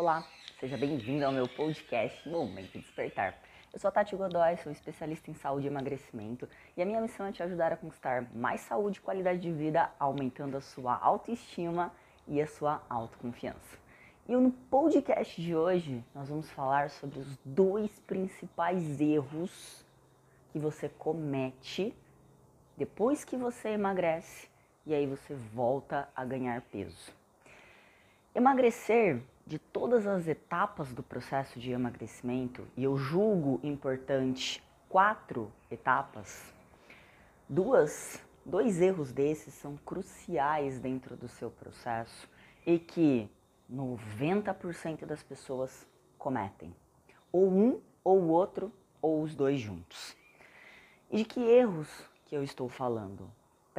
Olá, 0.00 0.26
seja 0.58 0.78
bem-vindo 0.78 1.26
ao 1.26 1.30
meu 1.30 1.46
podcast 1.46 2.26
Momento 2.26 2.78
Despertar. 2.78 3.38
Eu 3.70 3.78
sou 3.78 3.88
a 3.88 3.92
Tati 3.92 4.16
Godoy, 4.16 4.56
sou 4.56 4.72
especialista 4.72 5.30
em 5.30 5.34
saúde 5.34 5.66
e 5.66 5.68
emagrecimento 5.68 6.48
e 6.74 6.80
a 6.80 6.86
minha 6.86 7.02
missão 7.02 7.26
é 7.26 7.32
te 7.32 7.42
ajudar 7.42 7.70
a 7.70 7.76
conquistar 7.76 8.26
mais 8.34 8.62
saúde 8.62 8.96
e 8.96 9.02
qualidade 9.02 9.40
de 9.40 9.52
vida, 9.52 9.92
aumentando 9.98 10.56
a 10.56 10.62
sua 10.62 10.96
autoestima 10.96 11.92
e 12.26 12.40
a 12.40 12.46
sua 12.46 12.82
autoconfiança. 12.88 13.78
E 14.26 14.34
no 14.34 14.50
podcast 14.50 15.38
de 15.38 15.54
hoje 15.54 16.02
nós 16.14 16.30
vamos 16.30 16.50
falar 16.50 16.88
sobre 16.88 17.18
os 17.18 17.36
dois 17.44 17.90
principais 18.06 19.02
erros 19.02 19.84
que 20.50 20.58
você 20.58 20.88
comete 20.88 21.94
depois 22.74 23.22
que 23.22 23.36
você 23.36 23.68
emagrece 23.68 24.48
e 24.86 24.94
aí 24.94 25.06
você 25.06 25.34
volta 25.34 26.08
a 26.16 26.24
ganhar 26.24 26.62
peso. 26.72 27.12
Emagrecer 28.34 29.20
de 29.50 29.58
todas 29.58 30.06
as 30.06 30.28
etapas 30.28 30.92
do 30.92 31.02
processo 31.02 31.58
de 31.58 31.72
emagrecimento, 31.72 32.68
e 32.76 32.84
eu 32.84 32.96
julgo 32.96 33.58
importante 33.64 34.62
quatro 34.88 35.50
etapas, 35.68 36.54
duas, 37.48 38.22
dois 38.46 38.80
erros 38.80 39.12
desses 39.12 39.52
são 39.54 39.76
cruciais 39.78 40.78
dentro 40.78 41.16
do 41.16 41.26
seu 41.26 41.50
processo 41.50 42.30
e 42.64 42.78
que 42.78 43.28
90% 43.68 45.04
das 45.04 45.24
pessoas 45.24 45.84
cometem. 46.16 46.72
Ou 47.32 47.50
um, 47.50 47.80
ou 48.04 48.20
o 48.20 48.28
outro, 48.28 48.72
ou 49.02 49.20
os 49.20 49.34
dois 49.34 49.58
juntos. 49.58 50.16
E 51.10 51.16
de 51.16 51.24
que 51.24 51.40
erros 51.40 51.88
que 52.24 52.36
eu 52.36 52.44
estou 52.44 52.68
falando? 52.68 53.28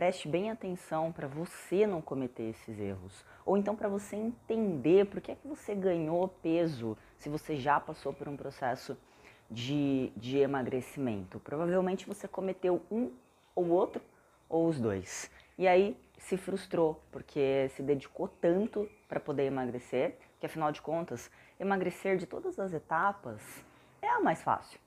Preste 0.02 0.28
bem 0.28 0.50
atenção 0.50 1.12
para 1.12 1.28
você 1.28 1.86
não 1.86 2.02
cometer 2.02 2.50
esses 2.50 2.80
erros. 2.80 3.24
Ou 3.46 3.56
então 3.56 3.76
para 3.76 3.88
você 3.88 4.16
entender 4.16 5.06
por 5.06 5.22
que 5.22 5.32
é 5.32 5.36
que 5.36 5.48
você 5.48 5.76
ganhou 5.76 6.28
peso 6.42 6.98
se 7.20 7.30
você 7.30 7.56
já 7.56 7.80
passou 7.80 8.12
por 8.12 8.28
um 8.28 8.36
processo 8.36 8.98
de, 9.48 10.12
de 10.18 10.40
emagrecimento. 10.40 11.40
Provavelmente 11.42 12.08
você 12.08 12.28
cometeu 12.28 12.82
um 12.90 13.12
ou 13.54 13.70
outro 13.70 14.02
ou 14.50 14.68
os 14.68 14.80
dois. 14.80 15.30
E 15.56 15.68
aí 15.68 15.96
se 16.18 16.36
frustrou 16.36 17.00
porque 17.12 17.70
se 17.76 17.84
dedicou 17.84 18.28
tanto 18.28 18.90
para 19.08 19.20
poder 19.20 19.46
emagrecer, 19.46 20.18
que 20.40 20.48
afinal 20.48 20.72
de 20.72 20.82
contas, 20.82 21.30
emagrecer 21.60 22.18
de 22.18 22.26
todas 22.26 22.58
as 22.58 22.74
etapas 22.74 23.64
é 24.02 24.08
a 24.08 24.20
mais 24.20 24.42
fácil. 24.42 24.80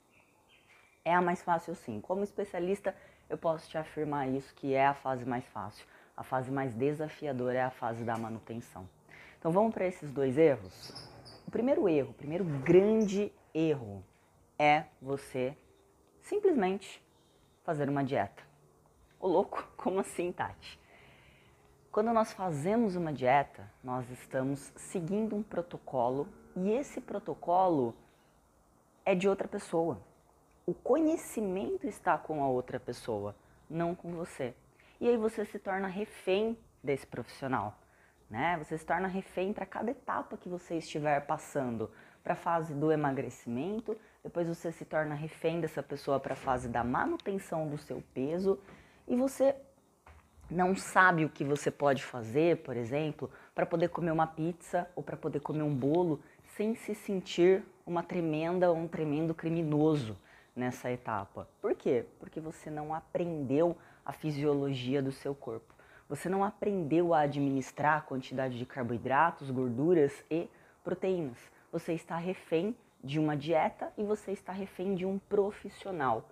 É 1.04 1.14
a 1.14 1.20
mais 1.20 1.40
fácil 1.40 1.76
sim. 1.76 2.00
Como 2.00 2.24
especialista, 2.24 2.96
eu 3.28 3.38
posso 3.38 3.68
te 3.68 3.78
afirmar 3.78 4.28
isso 4.28 4.54
que 4.54 4.74
é 4.74 4.86
a 4.86 4.94
fase 4.94 5.24
mais 5.24 5.44
fácil. 5.46 5.86
A 6.16 6.22
fase 6.22 6.50
mais 6.50 6.74
desafiadora 6.74 7.58
é 7.58 7.62
a 7.62 7.70
fase 7.70 8.04
da 8.04 8.16
manutenção. 8.16 8.88
Então 9.38 9.50
vamos 9.50 9.74
para 9.74 9.86
esses 9.86 10.10
dois 10.12 10.38
erros? 10.38 11.10
O 11.46 11.50
primeiro 11.50 11.88
erro, 11.88 12.10
o 12.10 12.14
primeiro 12.14 12.44
grande 12.44 13.32
erro 13.52 14.04
é 14.58 14.84
você 15.00 15.56
simplesmente 16.20 17.04
fazer 17.62 17.88
uma 17.88 18.04
dieta. 18.04 18.42
Ô 19.18 19.26
louco, 19.26 19.66
como 19.76 20.00
assim, 20.00 20.30
Tati? 20.32 20.80
Quando 21.90 22.12
nós 22.12 22.32
fazemos 22.32 22.96
uma 22.96 23.12
dieta, 23.12 23.70
nós 23.82 24.08
estamos 24.10 24.72
seguindo 24.76 25.36
um 25.36 25.42
protocolo 25.42 26.28
e 26.56 26.70
esse 26.70 27.00
protocolo 27.00 27.94
é 29.04 29.14
de 29.14 29.28
outra 29.28 29.46
pessoa 29.46 30.00
o 30.66 30.72
conhecimento 30.72 31.86
está 31.86 32.16
com 32.16 32.42
a 32.42 32.48
outra 32.48 32.80
pessoa, 32.80 33.36
não 33.68 33.94
com 33.94 34.12
você. 34.12 34.54
E 34.98 35.08
aí 35.08 35.16
você 35.16 35.44
se 35.44 35.58
torna 35.58 35.88
refém 35.88 36.56
desse 36.82 37.06
profissional, 37.06 37.78
né? 38.30 38.56
Você 38.58 38.78
se 38.78 38.86
torna 38.86 39.06
refém 39.06 39.52
para 39.52 39.66
cada 39.66 39.90
etapa 39.90 40.38
que 40.38 40.48
você 40.48 40.78
estiver 40.78 41.20
passando, 41.26 41.90
para 42.22 42.32
a 42.32 42.36
fase 42.36 42.72
do 42.72 42.90
emagrecimento, 42.90 43.94
depois 44.22 44.48
você 44.48 44.72
se 44.72 44.86
torna 44.86 45.14
refém 45.14 45.60
dessa 45.60 45.82
pessoa 45.82 46.18
para 46.18 46.32
a 46.32 46.36
fase 46.36 46.66
da 46.68 46.82
manutenção 46.82 47.68
do 47.68 47.76
seu 47.76 48.02
peso 48.14 48.58
e 49.06 49.14
você 49.14 49.54
não 50.50 50.74
sabe 50.74 51.26
o 51.26 51.28
que 51.28 51.44
você 51.44 51.70
pode 51.70 52.02
fazer, 52.02 52.62
por 52.62 52.74
exemplo, 52.78 53.30
para 53.54 53.66
poder 53.66 53.88
comer 53.88 54.10
uma 54.12 54.26
pizza 54.26 54.88
ou 54.96 55.02
para 55.02 55.18
poder 55.18 55.40
comer 55.40 55.62
um 55.62 55.74
bolo 55.74 56.18
sem 56.56 56.74
se 56.74 56.94
sentir 56.94 57.62
uma 57.84 58.02
tremenda 58.02 58.70
ou 58.70 58.78
um 58.78 58.88
tremendo 58.88 59.34
criminoso 59.34 60.16
nessa 60.54 60.90
etapa. 60.90 61.48
Por 61.60 61.74
quê? 61.74 62.04
Porque 62.18 62.40
você 62.40 62.70
não 62.70 62.94
aprendeu 62.94 63.76
a 64.04 64.12
fisiologia 64.12 65.02
do 65.02 65.12
seu 65.12 65.34
corpo. 65.34 65.74
Você 66.08 66.28
não 66.28 66.44
aprendeu 66.44 67.14
a 67.14 67.20
administrar 67.20 67.98
a 67.98 68.02
quantidade 68.02 68.58
de 68.58 68.66
carboidratos, 68.66 69.50
gorduras 69.50 70.12
e 70.30 70.48
proteínas. 70.82 71.38
Você 71.72 71.94
está 71.94 72.16
refém 72.16 72.76
de 73.02 73.18
uma 73.18 73.36
dieta 73.36 73.92
e 73.96 74.04
você 74.04 74.32
está 74.32 74.52
refém 74.52 74.94
de 74.94 75.04
um 75.04 75.18
profissional. 75.18 76.28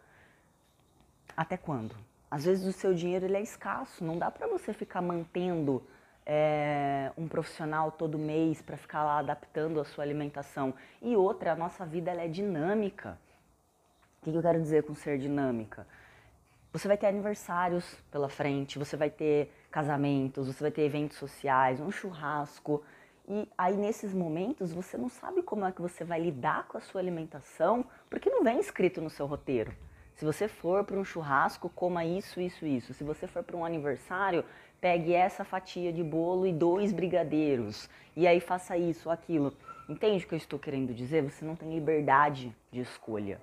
Até 1.36 1.56
quando? 1.56 1.96
Às 2.30 2.44
vezes 2.44 2.66
o 2.66 2.72
seu 2.72 2.94
dinheiro 2.94 3.24
ele 3.26 3.36
é 3.36 3.42
escasso, 3.42 4.04
não 4.04 4.18
dá 4.18 4.30
para 4.30 4.46
você 4.46 4.72
ficar 4.72 5.02
mantendo 5.02 5.82
é, 6.24 7.12
um 7.16 7.26
profissional 7.28 7.90
todo 7.92 8.18
mês 8.18 8.62
para 8.62 8.76
ficar 8.76 9.04
lá 9.04 9.18
adaptando 9.18 9.80
a 9.80 9.84
sua 9.84 10.04
alimentação. 10.04 10.72
E 11.00 11.16
outra, 11.16 11.52
a 11.52 11.56
nossa 11.56 11.84
vida 11.84 12.10
ela 12.10 12.22
é 12.22 12.28
dinâmica. 12.28 13.18
O 14.24 14.30
que 14.30 14.36
eu 14.36 14.42
quero 14.42 14.62
dizer 14.62 14.84
com 14.84 14.94
ser 14.94 15.18
dinâmica? 15.18 15.84
Você 16.72 16.86
vai 16.86 16.96
ter 16.96 17.08
aniversários 17.08 17.84
pela 18.08 18.28
frente, 18.28 18.78
você 18.78 18.96
vai 18.96 19.10
ter 19.10 19.52
casamentos, 19.68 20.46
você 20.46 20.62
vai 20.62 20.70
ter 20.70 20.82
eventos 20.82 21.16
sociais, 21.16 21.80
um 21.80 21.90
churrasco. 21.90 22.84
E 23.28 23.48
aí 23.58 23.76
nesses 23.76 24.14
momentos 24.14 24.72
você 24.72 24.96
não 24.96 25.08
sabe 25.08 25.42
como 25.42 25.64
é 25.64 25.72
que 25.72 25.82
você 25.82 26.04
vai 26.04 26.20
lidar 26.20 26.68
com 26.68 26.78
a 26.78 26.80
sua 26.80 27.00
alimentação, 27.00 27.84
porque 28.08 28.30
não 28.30 28.44
vem 28.44 28.60
escrito 28.60 29.00
no 29.00 29.10
seu 29.10 29.26
roteiro. 29.26 29.74
Se 30.14 30.24
você 30.24 30.46
for 30.46 30.84
para 30.84 31.00
um 31.00 31.04
churrasco, 31.04 31.68
coma 31.68 32.04
isso, 32.04 32.40
isso, 32.40 32.64
isso. 32.64 32.94
Se 32.94 33.02
você 33.02 33.26
for 33.26 33.42
para 33.42 33.56
um 33.56 33.64
aniversário, 33.64 34.44
pegue 34.80 35.12
essa 35.12 35.42
fatia 35.42 35.92
de 35.92 36.04
bolo 36.04 36.46
e 36.46 36.52
dois 36.52 36.92
brigadeiros. 36.92 37.90
E 38.14 38.24
aí 38.28 38.38
faça 38.38 38.76
isso 38.76 39.08
ou 39.08 39.12
aquilo. 39.12 39.52
Entende 39.88 40.24
o 40.24 40.28
que 40.28 40.34
eu 40.34 40.38
estou 40.38 40.60
querendo 40.60 40.94
dizer? 40.94 41.28
Você 41.28 41.44
não 41.44 41.56
tem 41.56 41.74
liberdade 41.74 42.54
de 42.70 42.80
escolha. 42.80 43.40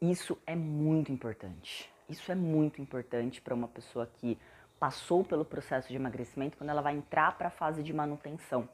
Isso 0.00 0.38
é 0.46 0.54
muito 0.54 1.10
importante. 1.10 1.90
Isso 2.08 2.30
é 2.30 2.34
muito 2.34 2.80
importante 2.80 3.40
para 3.40 3.54
uma 3.54 3.66
pessoa 3.66 4.06
que 4.06 4.38
passou 4.78 5.24
pelo 5.24 5.44
processo 5.44 5.88
de 5.88 5.96
emagrecimento 5.96 6.56
quando 6.56 6.70
ela 6.70 6.80
vai 6.80 6.96
entrar 6.96 7.36
para 7.36 7.48
a 7.48 7.50
fase 7.50 7.82
de 7.82 7.92
manutenção. 7.92 8.68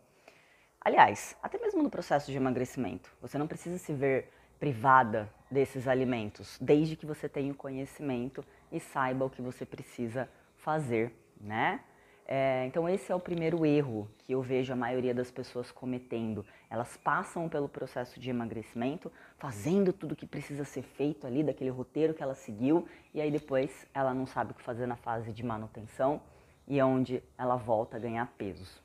Aliás, 0.81 1.35
até 1.43 1.59
mesmo 1.59 1.83
no 1.83 1.89
processo 1.89 2.31
de 2.31 2.37
emagrecimento, 2.37 3.11
você 3.23 3.39
não 3.39 3.47
precisa 3.47 3.79
se 3.79 3.93
ver 3.95 4.31
privada 4.61 5.33
desses 5.51 5.89
alimentos, 5.89 6.59
desde 6.61 6.95
que 6.95 7.07
você 7.07 7.27
tenha 7.27 7.53
o 7.53 7.57
conhecimento 7.57 8.45
e 8.71 8.79
saiba 8.79 9.25
o 9.25 9.31
que 9.31 9.41
você 9.41 9.65
precisa 9.65 10.29
fazer, 10.57 11.11
né? 11.41 11.81
É, 12.27 12.65
então 12.67 12.89
esse 12.89 13.13
é 13.13 13.15
o 13.15 13.21
primeiro 13.21 13.67
erro 13.67 14.09
que 14.19 14.33
eu 14.33 14.41
vejo 14.41 14.73
a 14.73 14.77
maioria 14.77 15.13
das 15.13 15.31
pessoas 15.31 15.71
cometendo. 15.71 16.45
Elas 16.71 16.97
passam 16.97 17.49
pelo 17.49 17.69
processo 17.69 18.19
de 18.19 18.31
emagrecimento, 18.31 19.13
fazendo 19.37 19.93
tudo 19.93 20.17
que 20.17 20.27
precisa 20.27 20.65
ser 20.65 20.83
feito 20.83 21.27
ali, 21.27 21.43
daquele 21.43 21.69
roteiro 21.71 22.15
que 22.15 22.23
ela 22.23 22.35
seguiu, 22.35 22.89
e 23.13 23.21
aí 23.21 23.31
depois 23.31 23.87
ela 23.93 24.15
não 24.15 24.27
sabe 24.27 24.53
o 24.53 24.55
que 24.55 24.63
fazer 24.63 24.87
na 24.87 24.97
fase 24.97 25.33
de 25.33 25.45
manutenção 25.45 26.23
e 26.67 26.79
é 26.79 26.85
onde 26.85 27.23
ela 27.37 27.57
volta 27.57 27.99
a 27.99 28.01
ganhar 28.01 28.27
pesos. 28.39 28.83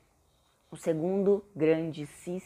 O 0.70 0.76
segundo 0.76 1.42
grandíssimo 1.56 2.38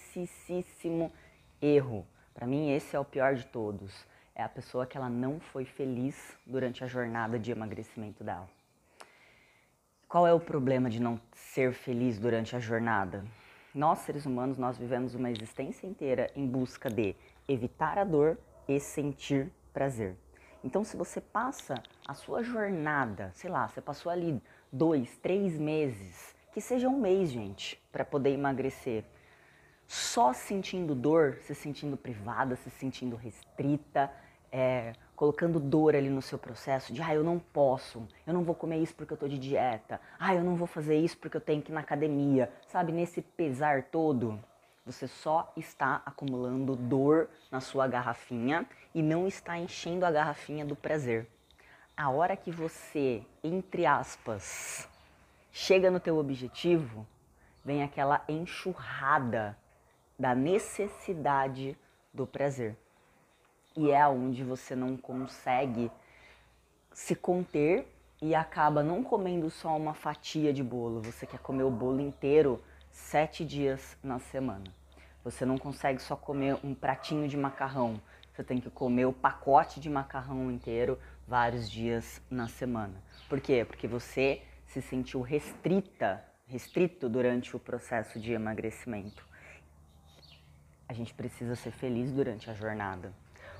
erro, 1.61 2.07
para 2.33 2.47
mim 2.47 2.71
esse 2.71 2.95
é 2.95 3.01
o 3.01 3.05
pior 3.05 3.35
de 3.35 3.45
todos, 3.47 4.07
é 4.33 4.45
a 4.45 4.49
pessoa 4.49 4.87
que 4.87 4.97
ela 4.97 5.11
não 5.11 5.41
foi 5.41 5.65
feliz 5.65 6.39
durante 6.47 6.85
a 6.85 6.87
jornada 6.87 7.37
de 7.37 7.51
emagrecimento 7.51 8.23
dela. 8.23 8.49
Qual 10.15 10.29
é 10.29 10.33
o 10.33 10.39
problema 10.39 10.89
de 10.89 11.03
não 11.03 11.21
ser 11.35 11.73
feliz 11.73 12.21
durante 12.21 12.55
a 12.55 12.61
jornada? 12.61 13.25
Nós, 13.75 13.99
seres 13.99 14.25
humanos, 14.25 14.57
nós 14.57 14.79
vivemos 14.79 15.17
uma 15.17 15.29
existência 15.29 15.89
inteira 15.89 16.31
em 16.37 16.47
busca 16.47 16.89
de 16.89 17.17
evitar 17.49 17.99
a 17.99 18.05
dor 18.05 18.39
e 18.69 18.79
sentir 18.79 19.51
prazer. 19.73 20.17
Então, 20.63 20.85
se 20.85 20.97
você 20.97 21.21
passa 21.21 21.83
a 22.07 22.15
sua 22.15 22.45
jornada, 22.45 23.33
sei 23.35 23.51
lá, 23.51 23.67
você 23.67 23.81
passou 23.81 24.13
ali 24.13 24.41
dois, 24.73 25.17
três 25.17 25.59
meses, 25.59 26.33
que 26.53 26.61
seja 26.61 26.89
um 26.89 27.01
mês, 27.01 27.31
gente, 27.31 27.83
para 27.91 28.05
poder 28.05 28.31
emagrecer, 28.31 29.05
só 29.85 30.33
sentindo 30.33 30.95
dor, 30.95 31.39
se 31.41 31.57
sentindo 31.57 31.97
privada, 31.97 32.55
se 32.55 32.71
sentindo 32.71 33.17
restrita, 33.17 34.09
é, 34.53 34.93
colocando 35.17 35.61
dor 35.61 35.95
ali 35.95 36.09
no 36.09 36.23
seu 36.23 36.39
processo 36.39 36.93
de, 36.93 37.01
ah, 37.03 37.15
eu 37.15 37.23
não 37.23 37.39
posso, 37.39 38.07
eu 38.27 38.35
não 38.35 38.43
vou 38.43 38.55
comer 38.55 38.79
isso 38.79 38.95
porque 38.95 39.13
eu 39.13 39.17
tô 39.17 39.29
de 39.29 39.39
dieta, 39.39 40.01
ah, 40.19 40.35
eu 40.35 40.43
não 40.43 40.57
vou 40.57 40.67
fazer 40.67 40.97
isso 40.97 41.17
porque 41.19 41.37
eu 41.37 41.41
tenho 41.41 41.63
que 41.63 41.71
ir 41.71 41.75
na 41.75 41.81
academia, 41.81 42.51
sabe? 42.67 42.93
Nesse 42.93 43.23
pesar 43.23 43.85
todo, 43.85 44.41
você 44.85 45.07
só 45.07 45.53
está 45.57 46.03
acumulando 46.05 46.77
dor 46.77 47.29
na 47.51 47.61
sua 47.61 47.87
garrafinha 47.87 48.67
e 48.95 49.03
não 49.03 49.27
está 49.27 49.57
enchendo 49.57 50.05
a 50.05 50.11
garrafinha 50.11 50.65
do 50.65 50.77
prazer. 50.77 51.27
A 51.97 52.11
hora 52.11 52.37
que 52.37 52.51
você, 52.51 53.25
entre 53.43 53.87
aspas, 53.87 54.89
chega 55.53 55.91
no 55.91 56.01
teu 56.01 56.19
objetivo, 56.19 57.07
vem 57.65 57.83
aquela 57.83 58.23
enxurrada 58.29 59.57
da 60.19 60.35
necessidade 60.35 61.79
do 62.13 62.27
prazer. 62.27 62.77
E 63.77 63.91
é 63.91 64.07
onde 64.07 64.45
você 64.45 64.77
não 64.77 64.97
consegue 64.97 65.91
se 66.93 67.15
conter 67.17 67.89
e 68.23 68.35
acaba 68.35 68.83
não 68.83 69.03
comendo 69.03 69.51
só 69.51 69.77
uma 69.77 69.95
fatia 69.95 70.53
de 70.53 70.63
bolo, 70.63 71.03
você 71.03 71.27
quer 71.27 71.41
comer 71.41 71.65
o 71.65 71.71
bolo 71.71 72.01
inteiro 72.01 72.63
sete 72.91 73.45
dias 73.45 73.99
na 74.03 74.21
semana. 74.21 74.65
Você 75.25 75.45
não 75.45 75.59
consegue 75.59 76.01
só 76.01 76.15
comer 76.15 76.57
um 76.63 76.75
pratinho 76.75 77.27
de 77.27 77.37
macarrão, 77.37 78.01
você 78.33 78.45
tem 78.45 78.61
que 78.61 78.71
comer 78.71 79.07
o 79.07 79.13
pacote 79.13 79.81
de 79.81 79.91
macarrão 79.91 80.51
inteiro 80.51 80.99
vários 81.27 81.69
dias 81.69 82.23
na 82.31 82.47
semana. 82.47 82.95
Por 83.29 83.41
quê? 83.41 83.65
Porque 83.65 83.89
você 83.89 84.43
se 84.67 84.81
sentiu 84.81 85.21
restrita, 85.21 86.25
restrito 86.47 87.09
durante 87.09 87.57
o 87.57 87.61
processo 87.61 88.21
de 88.21 88.33
emagrecimento. 88.33 89.27
A 90.89 90.93
gente 90.93 91.13
precisa 91.15 91.57
ser 91.57 91.73
feliz 91.73 92.13
durante 92.13 92.51
a 92.51 92.55
jornada. 92.55 93.13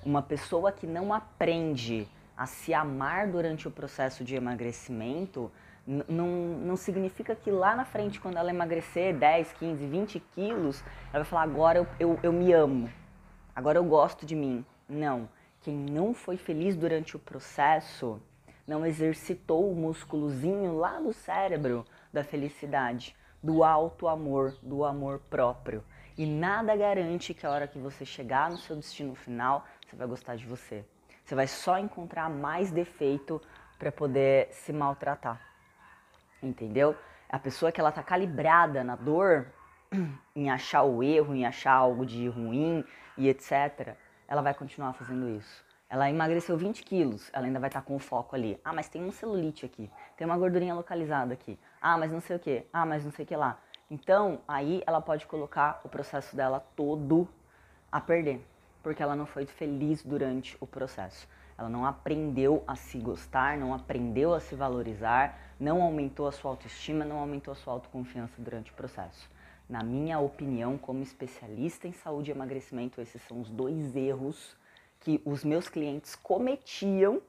Uma 0.05 0.23
pessoa 0.23 0.71
que 0.71 0.87
não 0.87 1.13
aprende 1.13 2.07
a 2.37 2.47
se 2.47 2.75
amar 2.75 3.29
durante 3.29 3.67
o 3.67 3.71
processo 3.71 4.25
de 4.25 4.35
emagrecimento 4.35 5.51
não, 5.87 6.27
não 6.27 6.77
significa 6.77 7.35
que 7.35 7.51
lá 7.51 7.77
na 7.77 7.85
frente, 7.85 8.21
quando 8.21 8.39
ela 8.39 8.51
emagrecer 8.51 9.15
10, 9.17 9.53
15, 9.53 9.87
20 9.87 10.21
quilos, 10.35 10.83
ela 11.13 11.23
vai 11.23 11.25
falar: 11.25 11.43
agora 11.43 11.79
eu, 11.79 11.87
eu, 12.01 12.19
eu 12.23 12.33
me 12.33 12.53
amo, 12.53 12.91
agora 13.55 13.79
eu 13.79 13.85
gosto 13.85 14.25
de 14.25 14.35
mim. 14.35 14.65
Não. 14.89 15.29
Quem 15.61 15.75
não 15.75 16.13
foi 16.13 16.37
feliz 16.37 16.77
durante 16.77 17.17
o 17.17 17.19
processo 17.19 18.21
não 18.67 18.85
exercitou 18.85 19.71
o 19.71 19.75
músculozinho 19.75 20.77
lá 20.77 21.01
do 21.01 21.13
cérebro 21.13 21.85
da 22.13 22.23
felicidade, 22.25 23.15
do 23.43 23.65
alto 23.65 24.09
amor, 24.09 24.57
do 24.63 24.85
amor 24.85 25.21
próprio. 25.31 25.83
E 26.17 26.27
nada 26.27 26.77
garante 26.77 27.35
que 27.35 27.45
a 27.45 27.51
hora 27.51 27.67
que 27.67 27.79
você 27.79 28.05
chegar 28.05 28.51
no 28.51 28.57
seu 28.57 28.77
destino 28.77 29.15
final, 29.15 29.65
você 29.87 29.97
vai 29.97 30.07
gostar 30.07 30.37
de 30.37 30.47
você. 30.47 30.85
Você 31.25 31.35
vai 31.35 31.47
só 31.47 31.79
encontrar 31.79 32.29
mais 32.29 32.71
defeito 32.71 33.41
para 33.79 33.91
poder 33.91 34.49
se 34.53 34.73
maltratar. 34.73 35.41
Entendeu? 36.43 36.97
A 37.29 37.39
pessoa 37.39 37.73
que 37.73 37.81
ela 37.81 37.91
tá 37.91 38.03
calibrada 38.03 38.85
na 38.85 38.97
dor, 38.97 39.47
em 40.37 40.51
achar 40.51 40.83
o 40.83 41.03
erro, 41.03 41.35
em 41.35 41.47
achar 41.47 41.73
algo 41.73 42.05
de 42.05 42.29
ruim 42.29 42.85
e 43.17 43.29
etc, 43.29 43.97
ela 44.29 44.43
vai 44.43 44.55
continuar 44.55 44.93
fazendo 44.93 45.29
isso. 45.29 45.65
Ela 45.89 46.11
emagreceu 46.11 46.57
20 46.57 46.83
quilos, 46.83 47.31
ela 47.33 47.47
ainda 47.47 47.61
vai 47.61 47.69
estar 47.69 47.81
tá 47.81 47.87
com 47.87 47.95
o 47.95 47.99
foco 47.99 48.35
ali. 48.35 48.61
Ah, 48.65 48.73
mas 48.73 48.89
tem 48.89 49.03
um 49.03 49.13
celulite 49.13 49.65
aqui, 49.65 49.91
tem 50.17 50.27
uma 50.27 50.37
gordurinha 50.37 50.75
localizada 50.75 51.33
aqui. 51.35 51.59
Ah, 51.81 51.97
mas 51.97 52.11
não 52.11 52.21
sei 52.21 52.37
o 52.37 52.39
que. 52.39 52.67
Ah, 52.73 52.85
mas 52.85 53.05
não 53.05 53.13
sei 53.13 53.25
o 53.25 53.29
que 53.29 53.37
lá. 53.37 53.59
Então, 53.91 54.41
aí 54.49 54.83
ela 54.87 55.01
pode 55.01 55.27
colocar 55.27 55.81
o 55.85 55.89
processo 55.89 56.35
dela 56.35 56.61
todo 56.75 57.29
a 57.93 58.01
perder 58.01 58.45
porque 58.85 59.03
ela 59.03 59.17
não 59.17 59.25
foi 59.25 59.47
feliz 59.47 60.05
durante 60.05 60.57
o 60.61 60.67
processo. 60.67 61.27
Ela 61.57 61.71
não 61.71 61.87
aprendeu 61.87 62.63
a 62.67 62.77
se 62.77 62.99
gostar, 62.99 63.57
não 63.57 63.73
aprendeu 63.73 64.35
a 64.35 64.41
se 64.41 64.55
valorizar, 64.55 65.41
não 65.59 65.83
aumentou 65.83 66.29
a 66.29 66.33
sua 66.33 66.51
autoestima, 66.51 67.03
não 67.05 67.17
aumentou 67.17 67.53
a 67.53 67.55
sua 67.55 67.73
autoconfiança 67.73 68.35
durante 68.39 68.71
o 68.71 68.75
processo. 68.75 69.31
Na 69.67 69.83
minha 69.83 70.19
opinião, 70.19 70.77
como 70.77 71.03
especialista 71.03 71.89
em 71.89 71.93
saúde 71.93 72.31
e 72.31 72.35
emagrecimento, 72.35 73.01
esses 73.01 73.23
são 73.23 73.41
os 73.41 73.49
dois 73.49 73.97
erros 73.97 74.55
que 75.01 75.23
os 75.25 75.43
meus 75.43 75.67
clientes 75.67 76.15
cometiam 76.15 77.23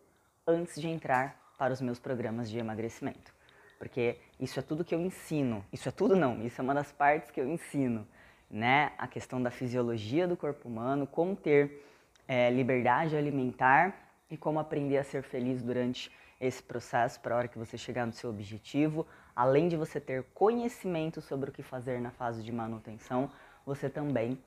antes 0.45 0.79
de 0.79 0.89
entrar 0.89 1.39
para 1.57 1.71
os 1.71 1.79
meus 1.79 1.99
programas 1.99 2.49
de 2.49 2.57
emagrecimento. 2.57 3.33
Porque 3.79 4.17
isso 4.39 4.59
é 4.59 4.61
tudo 4.61 4.83
que 4.83 4.93
eu 4.93 4.99
ensino. 4.99 5.63
Isso 5.71 5.87
é 5.87 5.91
tudo 5.91 6.15
não, 6.17 6.45
isso 6.45 6.59
é 6.59 6.63
uma 6.63 6.73
das 6.73 6.91
partes 6.91 7.31
que 7.31 7.39
eu 7.39 7.47
ensino 7.47 8.05
né, 8.49 8.91
a 8.97 9.07
questão 9.07 9.41
da 9.41 9.51
fisiologia 9.51 10.27
do 10.27 10.37
corpo 10.37 10.67
humano, 10.67 11.05
como 11.07 11.35
ter 11.35 11.83
é, 12.27 12.49
liberdade 12.49 13.15
alimentar 13.15 13.93
e 14.29 14.37
como 14.37 14.59
aprender 14.59 14.97
a 14.97 15.03
ser 15.03 15.23
feliz 15.23 15.61
durante 15.61 16.11
esse 16.39 16.61
processo 16.61 17.19
para 17.19 17.35
a 17.35 17.37
hora 17.37 17.47
que 17.47 17.57
você 17.57 17.77
chegar 17.77 18.05
no 18.05 18.11
seu 18.11 18.29
objetivo. 18.29 19.05
Além 19.35 19.67
de 19.67 19.75
você 19.75 19.99
ter 19.99 20.23
conhecimento 20.33 21.21
sobre 21.21 21.49
o 21.49 21.53
que 21.53 21.63
fazer 21.63 21.99
na 21.99 22.11
fase 22.11 22.43
de 22.43 22.51
manutenção, 22.51 23.29
você 23.65 23.89
também 23.89 24.37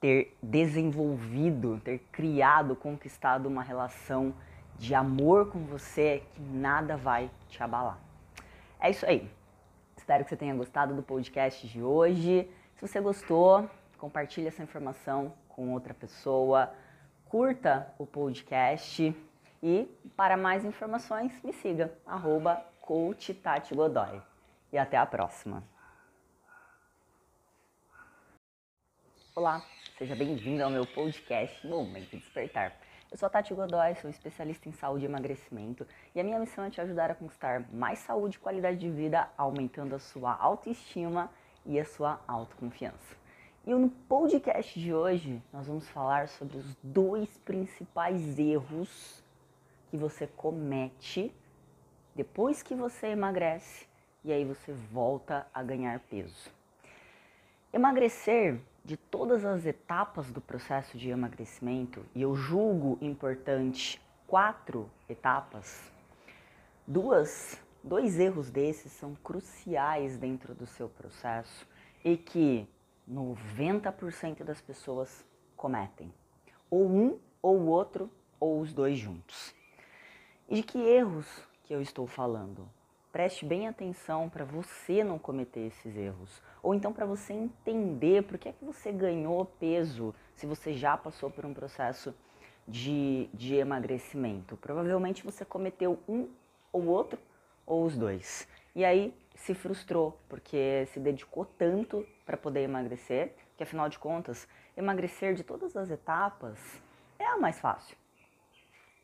ter 0.00 0.36
desenvolvido, 0.42 1.80
ter 1.84 1.98
criado, 2.10 2.74
conquistado 2.74 3.46
uma 3.46 3.62
relação 3.62 4.34
de 4.78 4.94
amor 4.94 5.50
com 5.50 5.64
você 5.64 6.22
que 6.34 6.40
nada 6.40 6.96
vai 6.96 7.30
te 7.48 7.62
abalar. 7.62 7.98
É 8.80 8.90
isso 8.90 9.06
aí. 9.06 9.30
Espero 9.96 10.24
que 10.24 10.30
você 10.30 10.36
tenha 10.36 10.54
gostado 10.54 10.94
do 10.94 11.02
podcast 11.02 11.68
de 11.68 11.80
hoje. 11.80 12.48
Se 12.82 12.88
você 12.88 13.00
gostou, 13.00 13.70
compartilhe 13.96 14.48
essa 14.48 14.60
informação 14.60 15.32
com 15.48 15.70
outra 15.72 15.94
pessoa, 15.94 16.74
curta 17.26 17.94
o 17.96 18.04
podcast 18.04 19.16
e 19.62 19.84
para 20.16 20.36
mais 20.36 20.64
informações 20.64 21.32
me 21.44 21.52
siga, 21.52 21.96
arroba 22.04 22.56
Coach 22.80 23.34
Tati 23.34 23.72
Godoy. 23.72 24.20
E 24.72 24.78
até 24.78 24.96
a 24.96 25.06
próxima. 25.06 25.62
Olá, 29.36 29.64
seja 29.96 30.16
bem-vindo 30.16 30.64
ao 30.64 30.70
meu 30.70 30.84
podcast 30.84 31.64
Momento 31.64 32.16
Despertar. 32.16 32.76
Eu 33.12 33.16
sou 33.16 33.28
a 33.28 33.30
Tati 33.30 33.54
Godoy, 33.54 33.94
sou 33.94 34.10
especialista 34.10 34.68
em 34.68 34.72
saúde 34.72 35.04
e 35.04 35.08
emagrecimento 35.08 35.86
e 36.16 36.20
a 36.20 36.24
minha 36.24 36.40
missão 36.40 36.64
é 36.64 36.70
te 36.70 36.80
ajudar 36.80 37.12
a 37.12 37.14
conquistar 37.14 37.64
mais 37.72 38.00
saúde 38.00 38.38
e 38.38 38.40
qualidade 38.40 38.78
de 38.78 38.90
vida, 38.90 39.30
aumentando 39.38 39.94
a 39.94 40.00
sua 40.00 40.34
autoestima 40.34 41.30
e 41.64 41.78
a 41.78 41.84
sua 41.84 42.20
autoconfiança. 42.26 43.16
E 43.64 43.72
no 43.74 43.88
podcast 43.88 44.78
de 44.78 44.92
hoje 44.92 45.42
nós 45.52 45.66
vamos 45.66 45.88
falar 45.88 46.28
sobre 46.28 46.56
os 46.56 46.76
dois 46.82 47.28
principais 47.38 48.38
erros 48.38 49.22
que 49.90 49.96
você 49.96 50.26
comete 50.26 51.32
depois 52.14 52.62
que 52.62 52.74
você 52.74 53.08
emagrece 53.08 53.86
e 54.24 54.32
aí 54.32 54.44
você 54.44 54.72
volta 54.72 55.46
a 55.52 55.62
ganhar 55.62 55.98
peso. 56.00 56.50
Emagrecer 57.72 58.60
de 58.84 58.96
todas 58.96 59.44
as 59.44 59.64
etapas 59.64 60.30
do 60.30 60.40
processo 60.40 60.98
de 60.98 61.08
emagrecimento, 61.08 62.04
e 62.14 62.22
eu 62.22 62.34
julgo 62.34 62.98
importante 63.00 64.00
quatro 64.26 64.90
etapas, 65.08 65.90
duas 66.86 67.60
Dois 67.84 68.20
erros 68.20 68.48
desses 68.48 68.92
são 68.92 69.16
cruciais 69.16 70.16
dentro 70.16 70.54
do 70.54 70.66
seu 70.66 70.88
processo 70.88 71.66
e 72.04 72.16
que 72.16 72.68
90% 73.10 74.44
das 74.44 74.60
pessoas 74.60 75.24
cometem. 75.56 76.12
Ou 76.70 76.86
um, 76.86 77.18
ou 77.42 77.58
o 77.58 77.66
outro, 77.66 78.08
ou 78.38 78.60
os 78.60 78.72
dois 78.72 78.98
juntos. 78.98 79.52
E 80.48 80.56
de 80.56 80.62
que 80.62 80.78
erros 80.78 81.26
que 81.64 81.74
eu 81.74 81.82
estou 81.82 82.06
falando? 82.06 82.68
Preste 83.10 83.44
bem 83.44 83.66
atenção 83.66 84.28
para 84.28 84.44
você 84.44 85.02
não 85.02 85.18
cometer 85.18 85.66
esses 85.66 85.96
erros. 85.96 86.40
Ou 86.62 86.74
então 86.74 86.92
para 86.92 87.04
você 87.04 87.32
entender 87.32 88.22
por 88.22 88.38
que 88.38 88.48
é 88.48 88.52
que 88.52 88.64
você 88.64 88.92
ganhou 88.92 89.44
peso 89.44 90.14
se 90.36 90.46
você 90.46 90.72
já 90.72 90.96
passou 90.96 91.30
por 91.30 91.44
um 91.44 91.52
processo 91.52 92.14
de, 92.66 93.28
de 93.34 93.56
emagrecimento. 93.56 94.56
Provavelmente 94.56 95.24
você 95.24 95.44
cometeu 95.44 95.98
um 96.08 96.28
ou 96.72 96.86
outro 96.86 97.18
ou 97.66 97.84
os 97.84 97.96
dois. 97.96 98.46
E 98.74 98.84
aí 98.84 99.14
se 99.34 99.54
frustrou 99.54 100.18
porque 100.28 100.86
se 100.92 101.00
dedicou 101.00 101.44
tanto 101.44 102.06
para 102.24 102.36
poder 102.36 102.62
emagrecer, 102.62 103.34
que 103.56 103.62
afinal 103.62 103.88
de 103.88 103.98
contas, 103.98 104.46
emagrecer 104.76 105.34
de 105.34 105.42
todas 105.42 105.76
as 105.76 105.90
etapas 105.90 106.58
é 107.18 107.26
a 107.26 107.36
mais 107.36 107.58
fácil. 107.58 107.96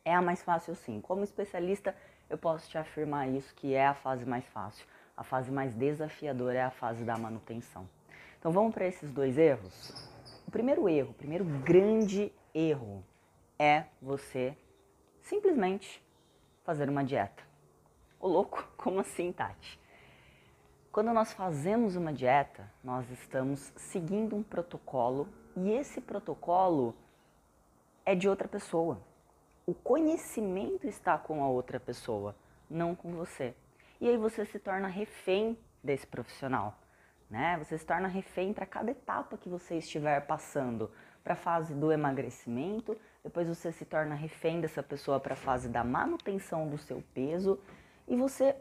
É 0.04 0.14
a 0.14 0.22
mais 0.22 0.42
fácil 0.42 0.74
sim. 0.74 1.00
Como 1.00 1.24
especialista, 1.24 1.94
eu 2.30 2.38
posso 2.38 2.68
te 2.68 2.78
afirmar 2.78 3.28
isso 3.28 3.54
que 3.54 3.74
é 3.74 3.86
a 3.86 3.94
fase 3.94 4.24
mais 4.24 4.46
fácil. 4.46 4.86
A 5.16 5.24
fase 5.24 5.50
mais 5.50 5.74
desafiadora 5.74 6.58
é 6.58 6.62
a 6.62 6.70
fase 6.70 7.04
da 7.04 7.16
manutenção. 7.18 7.88
Então 8.38 8.52
vamos 8.52 8.72
para 8.72 8.86
esses 8.86 9.10
dois 9.12 9.36
erros. 9.36 9.92
O 10.46 10.50
primeiro 10.50 10.88
erro, 10.88 11.10
o 11.10 11.14
primeiro 11.14 11.44
grande 11.44 12.32
erro 12.54 13.04
é 13.58 13.84
você 14.00 14.56
simplesmente 15.20 16.02
fazer 16.64 16.88
uma 16.88 17.04
dieta. 17.04 17.47
Ô 18.20 18.26
louco, 18.26 18.66
como 18.76 19.00
assim, 19.00 19.32
Tati? 19.32 19.78
Quando 20.90 21.12
nós 21.12 21.32
fazemos 21.32 21.94
uma 21.94 22.12
dieta, 22.12 22.68
nós 22.82 23.08
estamos 23.10 23.72
seguindo 23.76 24.34
um 24.34 24.42
protocolo 24.42 25.28
e 25.56 25.70
esse 25.70 26.00
protocolo 26.00 26.94
é 28.04 28.14
de 28.14 28.28
outra 28.28 28.48
pessoa. 28.48 29.00
O 29.64 29.74
conhecimento 29.74 30.86
está 30.86 31.16
com 31.16 31.44
a 31.44 31.48
outra 31.48 31.78
pessoa, 31.78 32.34
não 32.68 32.94
com 32.94 33.12
você. 33.12 33.54
E 34.00 34.08
aí 34.08 34.16
você 34.16 34.44
se 34.44 34.58
torna 34.58 34.88
refém 34.88 35.56
desse 35.84 36.06
profissional, 36.06 36.76
né? 37.30 37.56
Você 37.58 37.78
se 37.78 37.86
torna 37.86 38.08
refém 38.08 38.52
para 38.52 38.66
cada 38.66 38.90
etapa 38.90 39.36
que 39.36 39.48
você 39.48 39.76
estiver 39.76 40.26
passando, 40.26 40.90
para 41.22 41.34
a 41.34 41.36
fase 41.36 41.74
do 41.74 41.92
emagrecimento, 41.92 42.96
depois 43.22 43.48
você 43.48 43.70
se 43.70 43.84
torna 43.84 44.14
refém 44.14 44.60
dessa 44.60 44.82
pessoa 44.82 45.20
para 45.20 45.34
a 45.34 45.36
fase 45.36 45.68
da 45.68 45.84
manutenção 45.84 46.68
do 46.68 46.78
seu 46.78 47.02
peso 47.12 47.60
e 48.08 48.16
você 48.16 48.56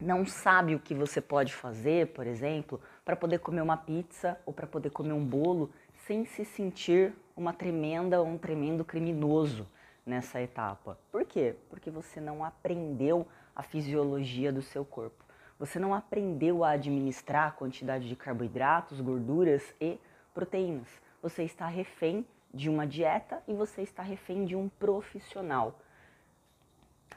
não 0.00 0.26
sabe 0.26 0.74
o 0.74 0.80
que 0.80 0.94
você 0.94 1.20
pode 1.20 1.54
fazer, 1.54 2.08
por 2.08 2.26
exemplo, 2.26 2.80
para 3.04 3.16
poder 3.16 3.38
comer 3.38 3.62
uma 3.62 3.76
pizza 3.76 4.38
ou 4.44 4.52
para 4.52 4.66
poder 4.66 4.90
comer 4.90 5.12
um 5.12 5.24
bolo 5.24 5.70
sem 6.06 6.24
se 6.24 6.44
sentir 6.44 7.12
uma 7.36 7.52
tremenda 7.52 8.20
ou 8.20 8.26
um 8.26 8.38
tremendo 8.38 8.84
criminoso 8.84 9.66
nessa 10.04 10.40
etapa. 10.40 10.98
Por 11.10 11.24
quê? 11.24 11.54
Porque 11.68 11.90
você 11.90 12.20
não 12.20 12.44
aprendeu 12.44 13.26
a 13.54 13.62
fisiologia 13.62 14.52
do 14.52 14.62
seu 14.62 14.84
corpo. 14.84 15.24
Você 15.58 15.78
não 15.78 15.92
aprendeu 15.92 16.62
a 16.64 16.70
administrar 16.70 17.48
a 17.48 17.52
quantidade 17.52 18.08
de 18.08 18.14
carboidratos, 18.14 19.00
gorduras 19.00 19.62
e 19.80 19.98
proteínas. 20.32 20.88
Você 21.20 21.42
está 21.42 21.66
refém 21.66 22.24
de 22.54 22.70
uma 22.70 22.86
dieta 22.86 23.42
e 23.46 23.52
você 23.52 23.82
está 23.82 24.02
refém 24.02 24.44
de 24.44 24.54
um 24.54 24.68
profissional. 24.68 25.78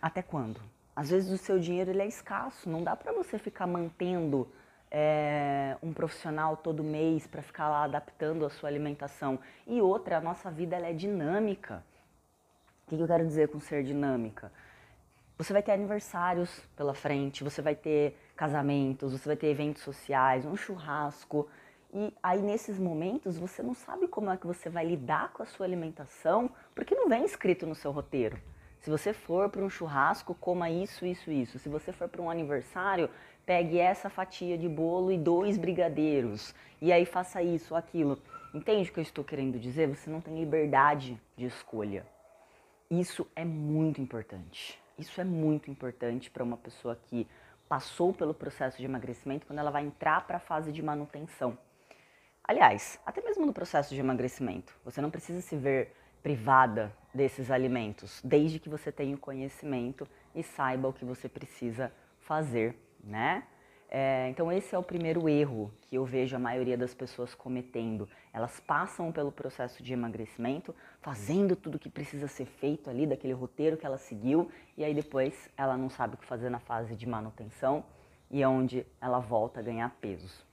Até 0.01 0.23
quando? 0.23 0.59
Às 1.01 1.09
vezes 1.09 1.31
o 1.31 1.37
seu 1.43 1.57
dinheiro 1.57 1.89
ele 1.89 2.03
é 2.03 2.05
escasso, 2.05 2.69
não 2.69 2.83
dá 2.83 2.95
para 2.95 3.11
você 3.11 3.39
ficar 3.39 3.65
mantendo 3.65 4.47
é, 4.91 5.75
um 5.81 5.91
profissional 5.91 6.55
todo 6.55 6.83
mês 6.83 7.25
para 7.25 7.41
ficar 7.41 7.69
lá 7.69 7.85
adaptando 7.85 8.45
a 8.45 8.51
sua 8.51 8.69
alimentação. 8.69 9.39
E 9.65 9.81
outra, 9.81 10.19
a 10.19 10.21
nossa 10.21 10.51
vida 10.51 10.75
ela 10.75 10.85
é 10.85 10.93
dinâmica. 10.93 11.83
O 12.85 12.95
que 12.95 13.01
eu 13.01 13.07
quero 13.07 13.25
dizer 13.25 13.47
com 13.47 13.59
ser 13.59 13.83
dinâmica? 13.83 14.51
Você 15.39 15.51
vai 15.51 15.63
ter 15.63 15.71
aniversários 15.71 16.59
pela 16.77 16.93
frente, 16.93 17.43
você 17.43 17.63
vai 17.63 17.73
ter 17.73 18.15
casamentos, 18.35 19.11
você 19.11 19.27
vai 19.27 19.35
ter 19.35 19.47
eventos 19.47 19.81
sociais, 19.81 20.45
um 20.45 20.55
churrasco. 20.55 21.49
E 21.91 22.13
aí 22.21 22.43
nesses 22.43 22.77
momentos 22.77 23.39
você 23.39 23.63
não 23.63 23.73
sabe 23.73 24.07
como 24.07 24.29
é 24.29 24.37
que 24.37 24.45
você 24.45 24.69
vai 24.69 24.85
lidar 24.85 25.33
com 25.33 25.41
a 25.41 25.47
sua 25.47 25.65
alimentação, 25.65 26.47
porque 26.75 26.93
não 26.93 27.09
vem 27.09 27.25
escrito 27.25 27.65
no 27.65 27.73
seu 27.73 27.89
roteiro. 27.89 28.39
Se 28.81 28.89
você 28.89 29.13
for 29.13 29.47
para 29.47 29.63
um 29.63 29.69
churrasco, 29.69 30.33
coma 30.33 30.69
isso, 30.69 31.05
isso, 31.05 31.31
isso. 31.31 31.59
Se 31.59 31.69
você 31.69 31.93
for 31.93 32.09
para 32.09 32.21
um 32.21 32.31
aniversário, 32.31 33.09
pegue 33.45 33.77
essa 33.77 34.09
fatia 34.09 34.57
de 34.57 34.67
bolo 34.67 35.11
e 35.11 35.17
dois 35.19 35.55
brigadeiros. 35.55 36.53
E 36.81 36.91
aí 36.91 37.05
faça 37.05 37.43
isso, 37.43 37.75
aquilo. 37.75 38.19
Entende 38.53 38.89
o 38.89 38.93
que 38.93 38.99
eu 38.99 39.03
estou 39.03 39.23
querendo 39.23 39.59
dizer? 39.59 39.87
Você 39.87 40.09
não 40.09 40.19
tem 40.19 40.37
liberdade 40.39 41.21
de 41.37 41.45
escolha. 41.45 42.05
Isso 42.89 43.27
é 43.35 43.45
muito 43.45 44.01
importante. 44.01 44.81
Isso 44.97 45.21
é 45.21 45.23
muito 45.23 45.69
importante 45.69 46.31
para 46.31 46.43
uma 46.43 46.57
pessoa 46.57 46.99
que 47.03 47.27
passou 47.69 48.11
pelo 48.11 48.33
processo 48.33 48.79
de 48.79 48.85
emagrecimento 48.85 49.45
quando 49.45 49.59
ela 49.59 49.71
vai 49.71 49.85
entrar 49.85 50.25
para 50.25 50.37
a 50.37 50.39
fase 50.39 50.71
de 50.71 50.81
manutenção. 50.81 51.55
Aliás, 52.43 52.99
até 53.05 53.21
mesmo 53.21 53.45
no 53.45 53.53
processo 53.53 53.93
de 53.93 53.99
emagrecimento, 53.99 54.75
você 54.83 54.99
não 54.99 55.11
precisa 55.11 55.39
se 55.39 55.55
ver 55.55 55.95
privada 56.21 56.95
desses 57.13 57.51
alimentos, 57.51 58.21
desde 58.23 58.59
que 58.59 58.69
você 58.69 58.91
tenha 58.91 59.15
o 59.15 59.19
conhecimento 59.19 60.07
e 60.33 60.43
saiba 60.43 60.87
o 60.87 60.93
que 60.93 61.03
você 61.03 61.27
precisa 61.27 61.91
fazer, 62.19 62.75
né? 63.03 63.43
É, 63.93 64.29
então 64.29 64.49
esse 64.49 64.73
é 64.73 64.77
o 64.77 64.83
primeiro 64.83 65.27
erro 65.27 65.69
que 65.81 65.97
eu 65.97 66.05
vejo 66.05 66.33
a 66.33 66.39
maioria 66.39 66.77
das 66.77 66.93
pessoas 66.93 67.35
cometendo. 67.35 68.07
Elas 68.31 68.57
passam 68.61 69.11
pelo 69.11 69.33
processo 69.33 69.83
de 69.83 69.91
emagrecimento, 69.91 70.73
fazendo 71.01 71.57
tudo 71.57 71.77
que 71.77 71.89
precisa 71.89 72.29
ser 72.29 72.45
feito 72.45 72.89
ali, 72.89 73.05
daquele 73.05 73.33
roteiro 73.33 73.75
que 73.75 73.85
ela 73.85 73.97
seguiu, 73.97 74.49
e 74.77 74.85
aí 74.85 74.93
depois 74.93 75.49
ela 75.57 75.75
não 75.75 75.89
sabe 75.89 76.15
o 76.15 76.17
que 76.17 76.25
fazer 76.25 76.49
na 76.49 76.59
fase 76.59 76.95
de 76.95 77.05
manutenção 77.05 77.83
e 78.29 78.41
é 78.41 78.47
onde 78.47 78.85
ela 79.01 79.19
volta 79.19 79.59
a 79.59 79.63
ganhar 79.63 79.89
peso. 79.99 80.45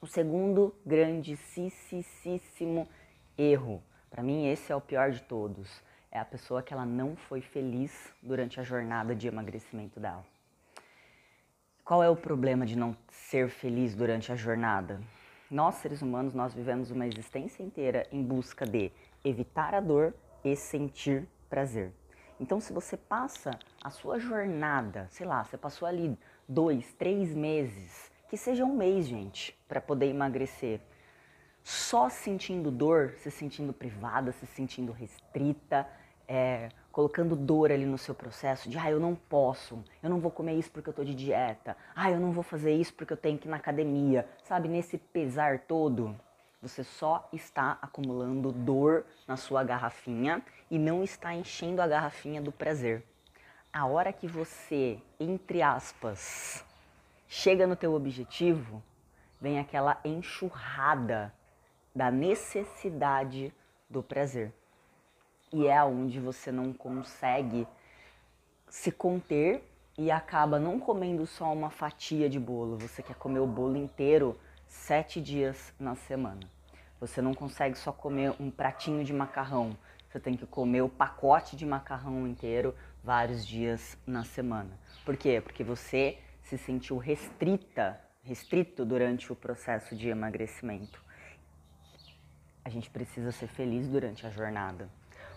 O 0.00 0.06
segundo 0.06 0.74
grandíssimo 0.84 2.88
erro 3.38 3.80
para 4.14 4.22
mim, 4.22 4.46
esse 4.46 4.70
é 4.70 4.76
o 4.76 4.80
pior 4.80 5.10
de 5.10 5.20
todos. 5.22 5.82
É 6.08 6.20
a 6.20 6.24
pessoa 6.24 6.62
que 6.62 6.72
ela 6.72 6.86
não 6.86 7.16
foi 7.16 7.40
feliz 7.40 8.14
durante 8.22 8.60
a 8.60 8.62
jornada 8.62 9.12
de 9.12 9.26
emagrecimento 9.26 9.98
dela. 9.98 10.24
Qual 11.84 12.00
é 12.00 12.08
o 12.08 12.14
problema 12.14 12.64
de 12.64 12.78
não 12.78 12.96
ser 13.10 13.48
feliz 13.48 13.92
durante 13.92 14.30
a 14.30 14.36
jornada? 14.36 15.00
Nós, 15.50 15.74
seres 15.74 16.00
humanos, 16.00 16.32
nós 16.32 16.54
vivemos 16.54 16.92
uma 16.92 17.08
existência 17.08 17.60
inteira 17.64 18.06
em 18.12 18.22
busca 18.22 18.64
de 18.64 18.92
evitar 19.24 19.74
a 19.74 19.80
dor 19.80 20.14
e 20.44 20.54
sentir 20.54 21.26
prazer. 21.50 21.92
Então, 22.38 22.60
se 22.60 22.72
você 22.72 22.96
passa 22.96 23.50
a 23.82 23.90
sua 23.90 24.20
jornada, 24.20 25.08
sei 25.10 25.26
lá, 25.26 25.42
você 25.42 25.58
passou 25.58 25.88
ali 25.88 26.16
dois, 26.48 26.92
três 26.92 27.34
meses, 27.34 28.12
que 28.28 28.36
seja 28.36 28.64
um 28.64 28.76
mês, 28.76 29.08
gente, 29.08 29.58
para 29.66 29.80
poder 29.80 30.06
emagrecer 30.06 30.80
só 31.64 32.10
sentindo 32.10 32.70
dor, 32.70 33.14
se 33.16 33.30
sentindo 33.30 33.72
privada, 33.72 34.30
se 34.32 34.46
sentindo 34.46 34.92
restrita, 34.92 35.88
é, 36.28 36.68
colocando 36.92 37.34
dor 37.34 37.72
ali 37.72 37.86
no 37.86 37.96
seu 37.96 38.14
processo 38.14 38.68
de, 38.68 38.78
ah, 38.78 38.90
eu 38.90 39.00
não 39.00 39.14
posso, 39.14 39.82
eu 40.02 40.10
não 40.10 40.20
vou 40.20 40.30
comer 40.30 40.54
isso 40.54 40.70
porque 40.70 40.90
eu 40.90 40.94
tô 40.94 41.02
de 41.02 41.14
dieta, 41.14 41.74
ah, 41.96 42.10
eu 42.10 42.20
não 42.20 42.32
vou 42.32 42.42
fazer 42.42 42.74
isso 42.74 42.92
porque 42.92 43.14
eu 43.14 43.16
tenho 43.16 43.38
que 43.38 43.48
ir 43.48 43.50
na 43.50 43.56
academia, 43.56 44.28
sabe? 44.42 44.68
Nesse 44.68 44.98
pesar 44.98 45.60
todo, 45.60 46.14
você 46.60 46.84
só 46.84 47.26
está 47.32 47.78
acumulando 47.80 48.52
dor 48.52 49.06
na 49.26 49.38
sua 49.38 49.64
garrafinha 49.64 50.42
e 50.70 50.78
não 50.78 51.02
está 51.02 51.34
enchendo 51.34 51.80
a 51.80 51.86
garrafinha 51.86 52.42
do 52.42 52.52
prazer. 52.52 53.02
A 53.72 53.86
hora 53.86 54.12
que 54.12 54.28
você, 54.28 54.98
entre 55.18 55.62
aspas, 55.62 56.62
chega 57.26 57.66
no 57.66 57.74
teu 57.74 57.94
objetivo, 57.94 58.82
vem 59.40 59.58
aquela 59.58 59.98
enxurrada 60.04 61.32
da 61.94 62.10
necessidade 62.10 63.52
do 63.88 64.02
prazer. 64.02 64.52
E 65.52 65.66
é 65.66 65.76
aonde 65.76 66.18
você 66.18 66.50
não 66.50 66.72
consegue 66.72 67.66
se 68.68 68.90
conter 68.90 69.62
e 69.96 70.10
acaba 70.10 70.58
não 70.58 70.80
comendo 70.80 71.24
só 71.26 71.52
uma 71.52 71.70
fatia 71.70 72.28
de 72.28 72.40
bolo, 72.40 72.76
você 72.76 73.00
quer 73.00 73.14
comer 73.14 73.38
o 73.38 73.46
bolo 73.46 73.76
inteiro 73.76 74.36
sete 74.66 75.20
dias 75.20 75.72
na 75.78 75.94
semana. 75.94 76.40
Você 76.98 77.22
não 77.22 77.32
consegue 77.32 77.78
só 77.78 77.92
comer 77.92 78.34
um 78.40 78.50
pratinho 78.50 79.04
de 79.04 79.12
macarrão, 79.12 79.76
você 80.08 80.18
tem 80.18 80.36
que 80.36 80.46
comer 80.46 80.82
o 80.82 80.88
pacote 80.88 81.54
de 81.54 81.64
macarrão 81.64 82.26
inteiro 82.26 82.74
vários 83.04 83.46
dias 83.46 83.96
na 84.04 84.24
semana. 84.24 84.70
Por 85.04 85.16
quê? 85.16 85.40
Porque 85.40 85.62
você 85.62 86.18
se 86.42 86.58
sentiu 86.58 86.96
restrita, 86.98 88.00
restrito 88.22 88.84
durante 88.84 89.32
o 89.32 89.36
processo 89.36 89.94
de 89.94 90.08
emagrecimento 90.08 91.03
a 92.64 92.70
gente 92.70 92.88
precisa 92.88 93.30
ser 93.30 93.46
feliz 93.46 93.86
durante 93.86 94.26
a 94.26 94.30
jornada. 94.30 94.88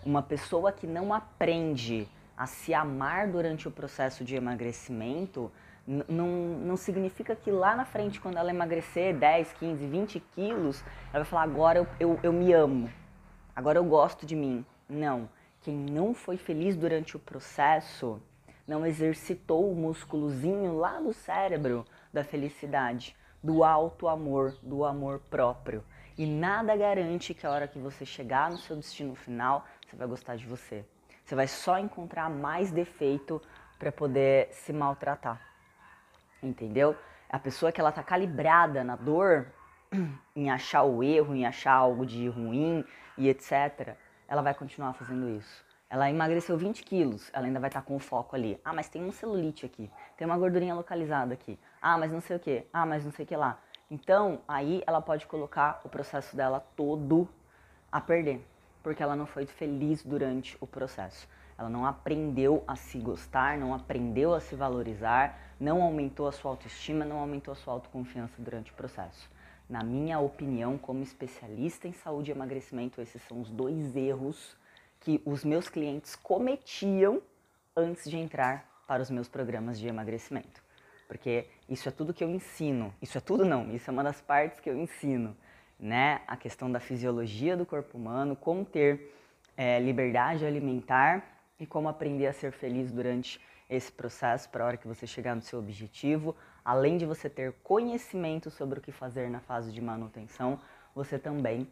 Uma 0.04 0.22
pessoa 0.22 0.72
que 0.72 0.86
não 0.86 1.12
aprende 1.12 2.08
a 2.36 2.46
se 2.46 2.72
amar 2.72 3.28
durante 3.28 3.68
o 3.68 3.70
processo 3.70 4.24
de 4.24 4.34
emagrecimento 4.34 5.50
não, 5.86 6.28
não 6.28 6.76
significa 6.76 7.34
que 7.34 7.50
lá 7.50 7.74
na 7.74 7.84
frente, 7.84 8.20
quando 8.20 8.36
ela 8.36 8.50
emagrecer 8.50 9.16
10, 9.16 9.54
15, 9.54 9.86
20 9.86 10.20
quilos, 10.34 10.84
ela 11.12 11.22
vai 11.22 11.24
falar: 11.24 11.42
agora 11.42 11.78
eu, 11.78 11.86
eu, 11.98 12.20
eu 12.22 12.32
me 12.32 12.52
amo, 12.52 12.90
agora 13.56 13.78
eu 13.78 13.84
gosto 13.84 14.26
de 14.26 14.36
mim. 14.36 14.64
Não. 14.88 15.28
Quem 15.62 15.74
não 15.74 16.14
foi 16.14 16.36
feliz 16.36 16.76
durante 16.76 17.16
o 17.16 17.18
processo 17.18 18.20
não 18.66 18.86
exercitou 18.86 19.70
o 19.70 19.74
músculozinho 19.74 20.76
lá 20.76 21.00
do 21.00 21.12
cérebro 21.12 21.86
da 22.12 22.22
felicidade, 22.22 23.16
do 23.42 23.64
alto 23.64 24.08
amor, 24.08 24.54
do 24.62 24.84
amor 24.84 25.20
próprio. 25.30 25.82
E 26.18 26.26
nada 26.26 26.76
garante 26.76 27.32
que 27.32 27.46
a 27.46 27.50
hora 27.50 27.68
que 27.68 27.78
você 27.78 28.04
chegar 28.04 28.50
no 28.50 28.58
seu 28.58 28.74
destino 28.74 29.14
final, 29.14 29.64
você 29.86 29.94
vai 29.94 30.08
gostar 30.08 30.34
de 30.34 30.44
você. 30.44 30.84
Você 31.24 31.36
vai 31.36 31.46
só 31.46 31.78
encontrar 31.78 32.28
mais 32.28 32.72
defeito 32.72 33.40
para 33.78 33.92
poder 33.92 34.48
se 34.50 34.72
maltratar. 34.72 35.40
Entendeu? 36.42 36.96
A 37.30 37.38
pessoa 37.38 37.70
que 37.70 37.80
ela 37.80 37.92
tá 37.92 38.02
calibrada 38.02 38.82
na 38.82 38.96
dor, 38.96 39.46
em 40.34 40.50
achar 40.50 40.82
o 40.82 41.04
erro, 41.04 41.36
em 41.36 41.46
achar 41.46 41.74
algo 41.74 42.04
de 42.04 42.28
ruim 42.28 42.84
e 43.16 43.28
etc., 43.28 43.94
ela 44.26 44.42
vai 44.42 44.54
continuar 44.54 44.94
fazendo 44.94 45.28
isso. 45.28 45.64
Ela 45.88 46.10
emagreceu 46.10 46.58
20 46.58 46.82
quilos, 46.82 47.30
ela 47.32 47.46
ainda 47.46 47.60
vai 47.60 47.68
estar 47.68 47.80
tá 47.80 47.86
com 47.86 47.94
o 47.94 48.00
foco 48.00 48.34
ali. 48.34 48.60
Ah, 48.64 48.72
mas 48.72 48.88
tem 48.88 49.04
um 49.04 49.12
celulite 49.12 49.64
aqui, 49.64 49.88
tem 50.16 50.26
uma 50.26 50.36
gordurinha 50.36 50.74
localizada 50.74 51.32
aqui. 51.32 51.56
Ah, 51.80 51.96
mas 51.96 52.10
não 52.10 52.20
sei 52.20 52.36
o 52.36 52.40
que. 52.40 52.66
Ah, 52.72 52.84
mas 52.84 53.04
não 53.04 53.12
sei 53.12 53.24
o 53.24 53.28
que 53.28 53.36
lá. 53.36 53.58
Então, 53.90 54.40
aí 54.46 54.82
ela 54.86 55.00
pode 55.00 55.26
colocar 55.26 55.80
o 55.82 55.88
processo 55.88 56.36
dela 56.36 56.60
todo 56.76 57.26
a 57.90 58.00
perder, 58.00 58.46
porque 58.82 59.02
ela 59.02 59.16
não 59.16 59.26
foi 59.26 59.46
feliz 59.46 60.04
durante 60.04 60.56
o 60.60 60.66
processo. 60.66 61.26
Ela 61.56 61.70
não 61.70 61.86
aprendeu 61.86 62.62
a 62.68 62.76
se 62.76 62.98
gostar, 62.98 63.56
não 63.56 63.74
aprendeu 63.74 64.34
a 64.34 64.40
se 64.40 64.54
valorizar, 64.54 65.38
não 65.58 65.82
aumentou 65.82 66.28
a 66.28 66.32
sua 66.32 66.50
autoestima, 66.50 67.04
não 67.04 67.18
aumentou 67.18 67.52
a 67.52 67.56
sua 67.56 67.72
autoconfiança 67.72 68.34
durante 68.38 68.70
o 68.70 68.74
processo. 68.74 69.28
Na 69.68 69.82
minha 69.82 70.18
opinião, 70.20 70.76
como 70.76 71.02
especialista 71.02 71.88
em 71.88 71.92
saúde 71.92 72.30
e 72.30 72.34
emagrecimento, 72.34 73.00
esses 73.00 73.22
são 73.22 73.40
os 73.40 73.50
dois 73.50 73.96
erros 73.96 74.56
que 75.00 75.22
os 75.24 75.44
meus 75.44 75.68
clientes 75.68 76.14
cometiam 76.14 77.22
antes 77.74 78.08
de 78.08 78.18
entrar 78.18 78.66
para 78.86 79.02
os 79.02 79.10
meus 79.10 79.28
programas 79.28 79.78
de 79.78 79.88
emagrecimento 79.88 80.62
porque 81.08 81.46
isso 81.68 81.88
é 81.88 81.92
tudo 81.92 82.14
que 82.14 82.24
eu 82.24 82.30
ensino. 82.30 82.94
Isso 83.00 83.18
é 83.18 83.20
tudo 83.20 83.44
não, 83.44 83.70
isso 83.74 83.90
é 83.90 83.92
uma 83.92 84.02
das 84.02 84.20
partes 84.20 84.58
que 84.58 84.70
eu 84.70 84.76
ensino, 84.76 85.36
né? 85.78 86.22
A 86.26 86.36
questão 86.36 86.70
da 86.70 86.80
fisiologia 86.80 87.56
do 87.56 87.66
corpo 87.66 87.98
humano, 87.98 88.34
como 88.34 88.64
ter 88.64 89.14
é, 89.56 89.78
liberdade 89.78 90.46
alimentar 90.46 91.22
e 91.60 91.66
como 91.66 91.88
aprender 91.88 92.26
a 92.26 92.32
ser 92.32 92.52
feliz 92.52 92.90
durante 92.90 93.40
esse 93.68 93.92
processo 93.92 94.48
para 94.48 94.64
a 94.64 94.66
hora 94.66 94.76
que 94.76 94.88
você 94.88 95.06
chegar 95.06 95.34
no 95.34 95.42
seu 95.42 95.58
objetivo. 95.58 96.34
Além 96.64 96.96
de 96.96 97.04
você 97.04 97.28
ter 97.28 97.52
conhecimento 97.62 98.50
sobre 98.50 98.78
o 98.78 98.82
que 98.82 98.92
fazer 98.92 99.28
na 99.28 99.40
fase 99.40 99.72
de 99.72 99.80
manutenção, 99.80 100.58
você 100.94 101.18
também 101.18 101.68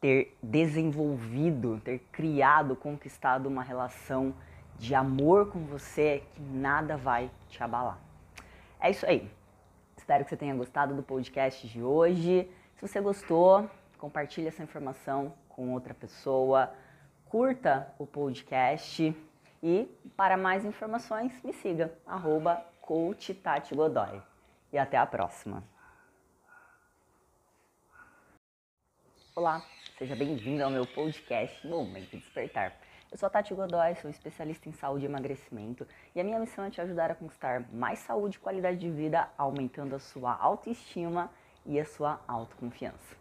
ter 0.00 0.36
desenvolvido, 0.42 1.80
ter 1.84 1.98
criado, 2.12 2.76
conquistado 2.76 3.46
uma 3.46 3.62
relação 3.62 4.34
de 4.78 4.94
amor 4.94 5.50
com 5.50 5.64
você 5.64 6.22
que 6.34 6.40
nada 6.40 6.96
vai 6.96 7.30
te 7.48 7.62
abalar. 7.62 8.05
É 8.80 8.90
isso 8.90 9.06
aí. 9.06 9.30
Espero 9.96 10.24
que 10.24 10.30
você 10.30 10.36
tenha 10.36 10.54
gostado 10.54 10.94
do 10.94 11.02
podcast 11.02 11.66
de 11.66 11.82
hoje. 11.82 12.50
Se 12.76 12.86
você 12.86 13.00
gostou, 13.00 13.68
compartilhe 13.98 14.48
essa 14.48 14.62
informação 14.62 15.32
com 15.48 15.72
outra 15.72 15.94
pessoa, 15.94 16.72
curta 17.24 17.92
o 17.98 18.06
podcast 18.06 19.16
e 19.62 19.84
para 20.16 20.36
mais 20.36 20.64
informações 20.64 21.42
me 21.42 21.52
siga, 21.52 21.92
arroba 22.06 22.62
Coach 22.80 23.34
Tati 23.34 23.74
Godoy. 23.74 24.22
E 24.72 24.78
até 24.78 24.98
a 24.98 25.06
próxima. 25.06 25.64
Olá, 29.34 29.62
seja 29.98 30.14
bem-vindo 30.14 30.62
ao 30.62 30.70
meu 30.70 30.86
podcast 30.86 31.66
Momento 31.66 32.10
de 32.10 32.18
Despertar. 32.18 32.85
Eu 33.16 33.18
sou 33.18 33.28
a 33.28 33.30
Tati 33.30 33.54
Godoy, 33.54 33.94
sou 33.94 34.10
especialista 34.10 34.68
em 34.68 34.72
saúde 34.72 35.06
e 35.06 35.08
emagrecimento 35.08 35.88
e 36.14 36.20
a 36.20 36.22
minha 36.22 36.38
missão 36.38 36.66
é 36.66 36.70
te 36.70 36.82
ajudar 36.82 37.10
a 37.10 37.14
conquistar 37.14 37.64
mais 37.72 38.00
saúde 38.00 38.36
e 38.36 38.40
qualidade 38.40 38.76
de 38.76 38.90
vida, 38.90 39.26
aumentando 39.38 39.96
a 39.96 39.98
sua 39.98 40.34
autoestima 40.34 41.30
e 41.64 41.80
a 41.80 41.84
sua 41.86 42.20
autoconfiança. 42.28 43.16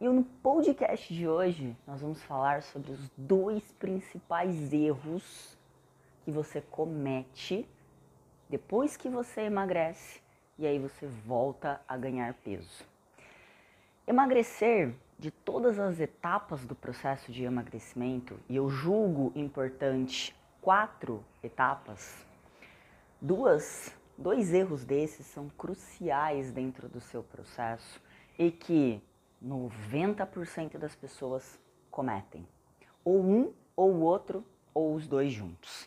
E 0.00 0.04
no 0.04 0.22
podcast 0.22 1.12
de 1.12 1.26
hoje 1.26 1.76
nós 1.84 2.00
vamos 2.00 2.22
falar 2.22 2.62
sobre 2.62 2.92
os 2.92 3.10
dois 3.16 3.72
principais 3.72 4.72
erros 4.72 5.58
que 6.24 6.30
você 6.30 6.60
comete 6.60 7.68
depois 8.48 8.96
que 8.96 9.08
você 9.08 9.40
emagrece 9.40 10.22
e 10.60 10.64
aí 10.64 10.78
você 10.78 11.08
volta 11.26 11.82
a 11.88 11.96
ganhar 11.96 12.32
peso. 12.34 12.84
Emagrecer 14.06 14.94
de 15.20 15.30
todas 15.30 15.78
as 15.78 16.00
etapas 16.00 16.64
do 16.64 16.74
processo 16.74 17.30
de 17.30 17.44
emagrecimento, 17.44 18.40
e 18.48 18.56
eu 18.56 18.70
julgo 18.70 19.30
importante 19.34 20.34
quatro 20.62 21.22
etapas, 21.42 22.26
duas, 23.20 23.94
dois 24.16 24.54
erros 24.54 24.82
desses 24.82 25.26
são 25.26 25.50
cruciais 25.50 26.50
dentro 26.52 26.88
do 26.88 27.02
seu 27.02 27.22
processo 27.22 28.00
e 28.38 28.50
que 28.50 29.02
90% 29.44 30.78
das 30.78 30.96
pessoas 30.96 31.60
cometem. 31.90 32.48
Ou 33.04 33.20
um, 33.22 33.52
ou 33.76 33.92
o 33.92 34.00
outro, 34.00 34.42
ou 34.72 34.94
os 34.94 35.06
dois 35.06 35.30
juntos. 35.30 35.86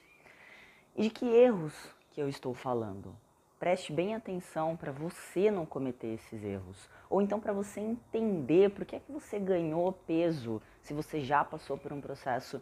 E 0.95 1.01
de 1.01 1.09
que 1.09 1.25
erros 1.25 1.73
que 2.11 2.21
eu 2.21 2.29
estou 2.29 2.53
falando? 2.53 3.17
Preste 3.63 3.93
bem 3.93 4.13
atenção 4.13 4.75
para 4.75 4.91
você 4.91 5.49
não 5.49 5.65
cometer 5.65 6.07
esses 6.07 6.43
erros. 6.43 6.89
Ou 7.09 7.21
então 7.21 7.39
para 7.39 7.53
você 7.53 7.79
entender 7.79 8.69
por 8.71 8.83
que 8.83 8.97
é 8.97 8.99
que 8.99 9.09
você 9.09 9.39
ganhou 9.39 9.93
peso 10.05 10.61
se 10.81 10.93
você 10.93 11.21
já 11.21 11.45
passou 11.45 11.77
por 11.77 11.93
um 11.93 12.01
processo 12.01 12.61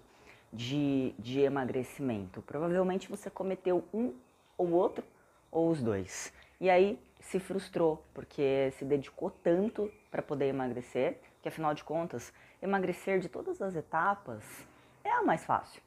de, 0.54 1.16
de 1.18 1.40
emagrecimento. 1.40 2.44
Provavelmente 2.44 3.10
você 3.10 3.32
cometeu 3.32 3.84
um 3.92 4.14
ou 4.56 4.74
outro, 4.74 5.04
ou 5.50 5.72
os 5.72 5.82
dois. 5.82 6.32
E 6.60 6.70
aí 6.70 7.00
se 7.20 7.40
frustrou, 7.40 8.06
porque 8.14 8.72
se 8.78 8.86
dedicou 8.86 9.32
tanto 9.32 9.92
para 10.12 10.22
poder 10.22 10.50
emagrecer, 10.50 11.18
que 11.42 11.50
afinal 11.50 11.74
de 11.74 11.84
contas, 11.84 12.32
emagrecer 12.62 13.20
de 13.20 13.28
todas 13.28 13.60
as 13.60 13.76
etapas 13.76 14.44
é 15.04 15.10
a 15.10 15.24
mais 15.24 15.44
fácil. 15.44 15.82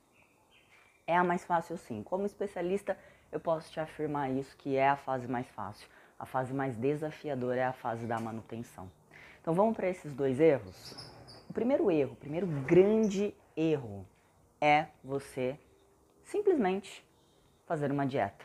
É 1.07 1.17
a 1.17 1.23
mais 1.23 1.45
fácil 1.45 1.77
sim. 1.77 2.03
Como 2.03 2.27
especialista, 2.27 2.99
eu 3.35 3.41
posso 3.41 3.69
te 3.73 3.81
afirmar 3.81 4.31
isso, 4.31 4.57
que 4.57 4.77
é 4.77 4.89
a 4.89 4.97
fase 4.97 5.27
mais 5.27 5.49
fácil. 5.49 5.89
A 6.17 6.25
fase 6.25 6.55
mais 6.55 6.77
desafiadora 6.77 7.59
é 7.59 7.65
a 7.65 7.73
fase 7.73 8.07
da 8.07 8.21
manutenção. 8.21 8.89
Então 9.41 9.53
vamos 9.53 9.75
para 9.75 9.89
esses 9.89 10.15
dois 10.15 10.39
erros? 10.39 11.11
O 11.51 11.53
primeiro 11.53 11.91
erro, 11.91 12.13
o 12.13 12.17
primeiro 12.17 12.47
grande 12.47 13.35
erro 13.57 14.07
é 14.61 14.87
você 15.03 15.59
simplesmente 16.23 17.05
fazer 17.67 17.91
uma 17.91 18.07
dieta. 18.07 18.45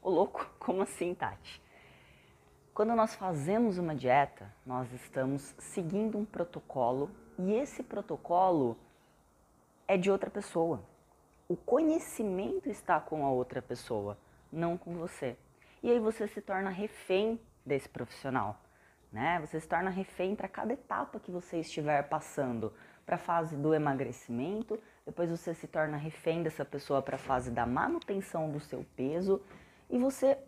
Ô 0.00 0.10
louco, 0.10 0.48
como 0.60 0.82
assim, 0.82 1.12
Tati? 1.12 1.60
Quando 2.72 2.94
nós 2.94 3.16
fazemos 3.16 3.78
uma 3.78 3.96
dieta, 3.96 4.48
nós 4.64 4.92
estamos 4.92 5.42
seguindo 5.58 6.16
um 6.16 6.24
protocolo 6.24 7.10
e 7.36 7.52
esse 7.52 7.82
protocolo 7.82 8.76
é 9.88 9.96
de 9.96 10.08
outra 10.08 10.30
pessoa. 10.30 10.80
O 11.46 11.56
conhecimento 11.56 12.70
está 12.70 12.98
com 12.98 13.26
a 13.26 13.30
outra 13.30 13.60
pessoa, 13.60 14.16
não 14.50 14.78
com 14.78 14.94
você. 14.94 15.36
E 15.82 15.90
aí 15.90 15.98
você 15.98 16.26
se 16.26 16.40
torna 16.40 16.70
refém 16.70 17.38
desse 17.66 17.86
profissional, 17.86 18.58
né? 19.12 19.38
Você 19.40 19.60
se 19.60 19.68
torna 19.68 19.90
refém 19.90 20.34
para 20.34 20.48
cada 20.48 20.72
etapa 20.72 21.20
que 21.20 21.30
você 21.30 21.60
estiver 21.60 22.02
passando, 22.08 22.72
para 23.04 23.16
a 23.16 23.18
fase 23.18 23.58
do 23.58 23.74
emagrecimento, 23.74 24.80
depois 25.04 25.28
você 25.28 25.52
se 25.52 25.66
torna 25.66 25.98
refém 25.98 26.42
dessa 26.42 26.64
pessoa 26.64 27.02
para 27.02 27.16
a 27.16 27.18
fase 27.18 27.50
da 27.50 27.66
manutenção 27.66 28.50
do 28.50 28.58
seu 28.58 28.82
peso 28.96 29.42
e 29.90 29.98
você 29.98 30.38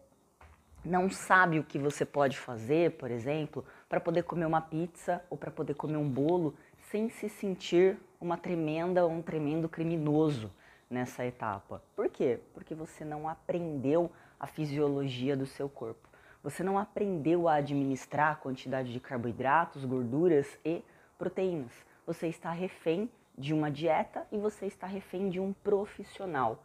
não 0.82 1.10
sabe 1.10 1.58
o 1.58 1.64
que 1.64 1.78
você 1.78 2.06
pode 2.06 2.38
fazer, 2.38 2.92
por 2.92 3.10
exemplo, 3.10 3.66
para 3.86 4.00
poder 4.00 4.22
comer 4.22 4.46
uma 4.46 4.62
pizza 4.62 5.22
ou 5.28 5.36
para 5.36 5.50
poder 5.50 5.74
comer 5.74 5.98
um 5.98 6.08
bolo 6.08 6.54
sem 6.90 7.10
se 7.10 7.28
sentir 7.28 7.98
uma 8.18 8.38
tremenda 8.38 9.04
ou 9.04 9.10
um 9.10 9.20
tremendo 9.20 9.68
criminoso 9.68 10.50
nessa 10.88 11.24
etapa. 11.24 11.82
Por 11.94 12.08
quê? 12.08 12.40
Porque 12.54 12.74
você 12.74 13.04
não 13.04 13.28
aprendeu 13.28 14.10
a 14.38 14.46
fisiologia 14.46 15.36
do 15.36 15.46
seu 15.46 15.68
corpo. 15.68 16.08
Você 16.42 16.62
não 16.62 16.78
aprendeu 16.78 17.48
a 17.48 17.54
administrar 17.54 18.32
a 18.32 18.36
quantidade 18.36 18.92
de 18.92 19.00
carboidratos, 19.00 19.84
gorduras 19.84 20.46
e 20.64 20.84
proteínas. 21.18 21.72
Você 22.06 22.28
está 22.28 22.50
refém 22.50 23.10
de 23.36 23.52
uma 23.52 23.70
dieta 23.70 24.26
e 24.30 24.38
você 24.38 24.66
está 24.66 24.86
refém 24.86 25.28
de 25.28 25.40
um 25.40 25.52
profissional. 25.52 26.62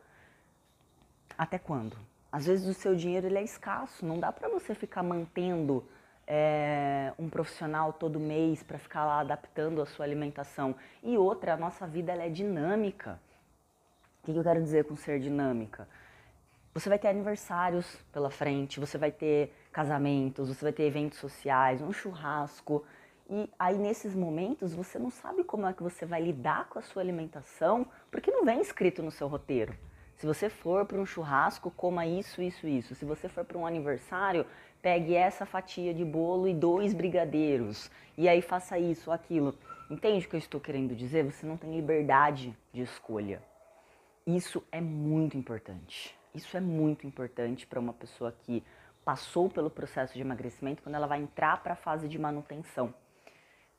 Até 1.37 1.57
quando? 1.57 1.97
Às 2.31 2.45
vezes 2.45 2.67
o 2.67 2.73
seu 2.73 2.95
dinheiro 2.95 3.27
ele 3.27 3.39
é 3.39 3.43
escasso, 3.43 4.05
não 4.05 4.19
dá 4.19 4.31
para 4.31 4.47
você 4.47 4.73
ficar 4.73 5.03
mantendo 5.03 5.83
é, 6.25 7.11
um 7.19 7.29
profissional 7.29 7.91
todo 7.91 8.19
mês 8.19 8.63
para 8.63 8.77
ficar 8.77 9.03
lá 9.03 9.19
adaptando 9.19 9.81
a 9.81 9.85
sua 9.85 10.05
alimentação. 10.05 10.75
E 11.03 11.17
outra, 11.17 11.55
a 11.55 11.57
nossa 11.57 11.85
vida 11.85 12.11
ela 12.11 12.23
é 12.23 12.29
dinâmica. 12.29 13.19
O 14.21 14.31
que 14.31 14.37
eu 14.37 14.43
quero 14.43 14.61
dizer 14.61 14.85
com 14.85 14.95
ser 14.95 15.19
dinâmica? 15.19 15.87
Você 16.75 16.87
vai 16.87 16.99
ter 16.99 17.07
aniversários 17.07 17.97
pela 18.13 18.29
frente, 18.29 18.79
você 18.79 18.95
vai 18.95 19.11
ter 19.11 19.51
casamentos, 19.71 20.47
você 20.47 20.63
vai 20.63 20.71
ter 20.71 20.83
eventos 20.83 21.17
sociais, 21.17 21.81
um 21.81 21.91
churrasco. 21.91 22.85
E 23.27 23.49
aí 23.57 23.79
nesses 23.79 24.13
momentos 24.13 24.75
você 24.75 24.99
não 24.99 25.09
sabe 25.09 25.43
como 25.43 25.65
é 25.65 25.73
que 25.73 25.81
você 25.81 26.05
vai 26.05 26.21
lidar 26.21 26.69
com 26.69 26.77
a 26.77 26.83
sua 26.83 27.01
alimentação, 27.01 27.87
porque 28.11 28.29
não 28.29 28.45
vem 28.45 28.61
escrito 28.61 29.01
no 29.01 29.09
seu 29.09 29.27
roteiro. 29.27 29.73
Se 30.17 30.27
você 30.27 30.49
for 30.49 30.85
para 30.85 30.99
um 30.99 31.05
churrasco, 31.05 31.71
coma 31.71 32.05
isso, 32.05 32.43
isso, 32.43 32.67
isso. 32.67 32.93
Se 32.93 33.03
você 33.03 33.27
for 33.27 33.43
para 33.43 33.57
um 33.57 33.65
aniversário, 33.65 34.45
pegue 34.83 35.15
essa 35.15 35.47
fatia 35.47 35.95
de 35.95 36.05
bolo 36.05 36.47
e 36.47 36.53
dois 36.53 36.93
brigadeiros. 36.93 37.89
E 38.15 38.29
aí 38.29 38.39
faça 38.39 38.77
isso 38.77 39.09
ou 39.09 39.15
aquilo. 39.15 39.57
Entende 39.89 40.27
o 40.27 40.29
que 40.29 40.35
eu 40.35 40.39
estou 40.39 40.61
querendo 40.61 40.95
dizer? 40.95 41.23
Você 41.23 41.43
não 41.43 41.57
tem 41.57 41.75
liberdade 41.75 42.55
de 42.71 42.83
escolha. 42.83 43.41
Isso 44.25 44.63
é 44.71 44.79
muito 44.79 45.37
importante. 45.37 46.15
Isso 46.33 46.55
é 46.55 46.61
muito 46.61 47.05
importante 47.07 47.65
para 47.65 47.79
uma 47.79 47.93
pessoa 47.93 48.31
que 48.31 48.63
passou 49.03 49.49
pelo 49.49 49.69
processo 49.69 50.13
de 50.13 50.21
emagrecimento 50.21 50.83
quando 50.83 50.95
ela 50.95 51.07
vai 51.07 51.19
entrar 51.19 51.61
para 51.63 51.73
a 51.73 51.75
fase 51.75 52.07
de 52.07 52.19
manutenção. 52.19 52.93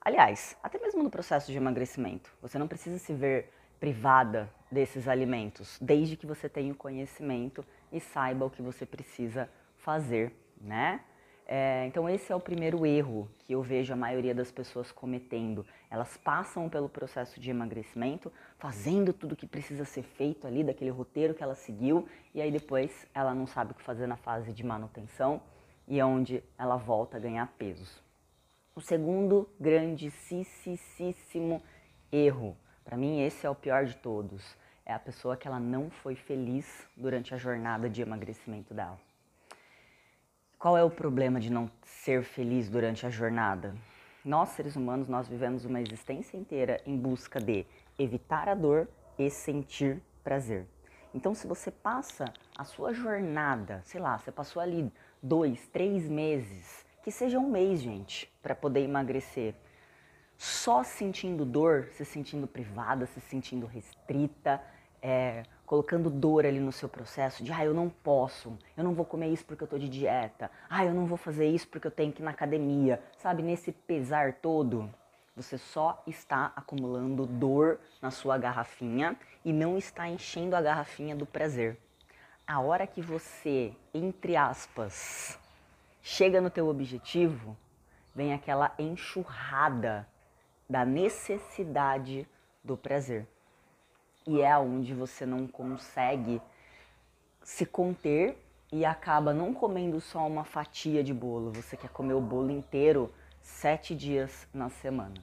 Aliás, 0.01 0.57
até 0.63 0.79
mesmo 0.79 1.03
no 1.03 1.11
processo 1.11 1.51
de 1.51 1.57
emagrecimento, 1.57 2.35
você 2.43 2.59
não 2.59 2.67
precisa 2.67 2.99
se 2.99 3.15
ver 3.15 3.53
privada 3.79 4.53
desses 4.71 5.07
alimentos, 5.07 5.79
desde 5.81 6.17
que 6.17 6.27
você 6.27 6.49
tenha 6.49 6.73
o 6.73 6.77
conhecimento 6.77 7.65
e 7.93 8.01
saiba 8.01 8.45
o 8.45 8.51
que 8.51 8.63
você 8.63 8.85
precisa 8.85 9.49
fazer, 9.77 10.35
né? 10.61 11.01
É, 11.47 11.85
então 11.87 12.09
esse 12.09 12.33
é 12.33 12.37
o 12.37 12.41
primeiro 12.41 12.87
erro 12.87 13.29
que 13.41 13.53
eu 13.53 13.63
vejo 13.63 13.93
a 13.93 13.97
maioria 13.97 14.35
das 14.35 14.51
pessoas 14.51 14.93
cometendo. 14.93 15.67
Elas 15.91 16.17
passam 16.17 16.69
pelo 16.69 16.89
processo 16.89 17.41
de 17.41 17.51
emagrecimento, 17.51 18.33
fazendo 18.59 19.13
tudo 19.13 19.37
que 19.37 19.47
precisa 19.47 19.85
ser 19.85 20.03
feito 20.03 20.47
ali, 20.47 20.65
daquele 20.65 20.91
roteiro 20.91 21.35
que 21.35 21.43
ela 21.43 21.55
seguiu, 21.55 22.09
e 22.35 22.41
aí 22.41 22.51
depois 22.51 23.07
ela 23.15 23.35
não 23.35 23.47
sabe 23.47 23.73
o 23.73 23.75
que 23.75 23.83
fazer 23.83 24.07
na 24.07 24.17
fase 24.17 24.53
de 24.53 24.65
manutenção 24.65 25.43
e 25.87 25.99
é 25.99 26.05
onde 26.05 26.43
ela 26.57 26.77
volta 26.77 27.17
a 27.17 27.21
ganhar 27.21 27.47
pesos. 27.59 28.01
O 28.75 28.81
segundo 28.81 29.49
grandíssimo 29.61 31.63
erro 32.11 32.57
para 32.85 32.97
mim, 32.97 33.23
esse 33.23 33.47
é 33.47 33.51
o 33.51 33.55
pior 33.55 33.85
de 33.85 33.97
todos. 33.97 34.57
É 34.85 34.93
a 34.93 34.99
pessoa 34.99 35.37
que 35.37 35.47
ela 35.47 35.61
não 35.61 35.91
foi 35.91 36.15
feliz 36.15 36.87
durante 36.97 37.33
a 37.33 37.37
jornada 37.37 37.89
de 37.89 38.03
emagrecimento 38.03 38.75
dela. 38.75 38.99
Qual 40.63 40.79
é 40.79 40.85
o 40.85 40.89
problema 40.89 41.41
de 41.41 41.51
não 41.51 41.69
ser 41.83 42.23
feliz 42.23 42.69
durante 42.69 43.05
a 43.05 43.11
jornada? 43.11 43.75
Nós, 44.25 44.51
seres 44.51 44.77
humanos, 44.77 45.09
nós 45.09 45.27
vivemos 45.27 45.65
uma 45.65 45.81
existência 45.81 46.37
inteira 46.37 46.81
em 46.87 46.97
busca 46.97 47.41
de 47.41 47.67
evitar 47.99 48.49
a 48.49 48.55
dor 48.55 48.87
e 49.19 49.29
sentir 49.29 50.01
prazer. 50.23 50.69
Então, 51.13 51.35
se 51.35 51.49
você 51.49 51.69
passa 51.69 52.27
a 52.57 52.63
sua 52.63 52.95
jornada, 52.95 53.81
sei 53.83 54.01
lá, 54.01 54.17
você 54.17 54.31
passou 54.31 54.63
ali 54.63 54.89
dois, 55.21 55.67
três 55.67 56.09
meses, 56.09 56.87
que 57.03 57.11
seja 57.11 57.41
um 57.41 57.51
mês, 57.51 57.81
gente, 57.81 58.33
para 58.41 58.55
poder 58.55 58.85
emagrecer, 58.85 59.57
só 60.39 60.85
sentindo 60.85 61.45
dor, 61.45 61.89
se 61.91 62.05
sentindo 62.05 62.47
privada, 62.47 63.05
se 63.07 63.21
sentindo 63.21 63.67
restrita, 63.67 64.63
é, 65.03 65.43
colocando 65.67 66.11
dor 66.11 66.45
ali 66.45 66.61
no 66.61 66.73
seu 66.73 66.89
processo 66.89 67.43
de, 67.43 67.53
ah, 67.53 67.65
eu 67.65 67.73
não 67.73 67.89
posso, 67.89 68.57
eu 68.77 68.85
não 68.85 68.95
vou 68.95 69.05
comer 69.05 69.29
isso 69.29 69.45
porque 69.45 69.65
eu 69.65 69.69
tô 69.69 69.79
de 69.79 69.89
dieta, 69.89 70.51
ah, 70.69 70.85
eu 70.85 70.93
não 70.93 71.07
vou 71.07 71.17
fazer 71.17 71.49
isso 71.49 71.69
porque 71.69 71.87
eu 71.87 71.91
tenho 71.91 72.13
que 72.13 72.23
ir 72.23 72.25
na 72.25 72.31
academia, 72.31 73.03
sabe? 73.17 73.43
Nesse 73.43 73.73
pesar 73.73 74.35
todo, 74.35 74.93
você 75.35 75.57
só 75.57 76.03
está 76.07 76.53
acumulando 76.55 77.27
dor 77.27 77.81
na 78.03 78.11
sua 78.11 78.37
garrafinha 78.37 79.17
e 79.45 79.53
não 79.53 79.79
está 79.79 80.09
enchendo 80.09 80.55
a 80.55 80.61
garrafinha 80.61 81.17
do 81.17 81.25
prazer. 81.25 81.79
A 82.47 82.61
hora 82.61 82.87
que 82.87 83.01
você, 83.01 83.75
entre 83.95 84.37
aspas, 84.37 85.39
chega 86.03 86.41
no 86.41 86.51
teu 86.51 86.69
objetivo, 86.69 87.57
vem 88.15 88.35
aquela 88.35 88.75
enxurrada 88.79 90.07
da 90.69 90.85
necessidade 90.85 92.29
do 92.63 92.77
prazer. 92.77 93.27
E 94.27 94.41
é 94.41 94.51
aonde 94.51 94.95
você 94.95 95.27
não 95.27 95.47
consegue 95.47 96.41
se 97.43 97.67
conter 97.67 98.39
e 98.71 98.85
acaba 98.85 99.35
não 99.35 99.53
comendo 99.53 100.01
só 100.01 100.27
uma 100.27 100.45
fatia 100.45 101.03
de 101.05 101.13
bolo, 101.13 101.53
você 101.53 101.77
quer 101.77 101.91
comer 101.91 102.15
o 102.15 102.21
bolo 102.21 102.51
inteiro 102.51 103.13
sete 103.43 103.95
dias 103.95 104.49
na 104.55 104.71
semana. 104.71 105.15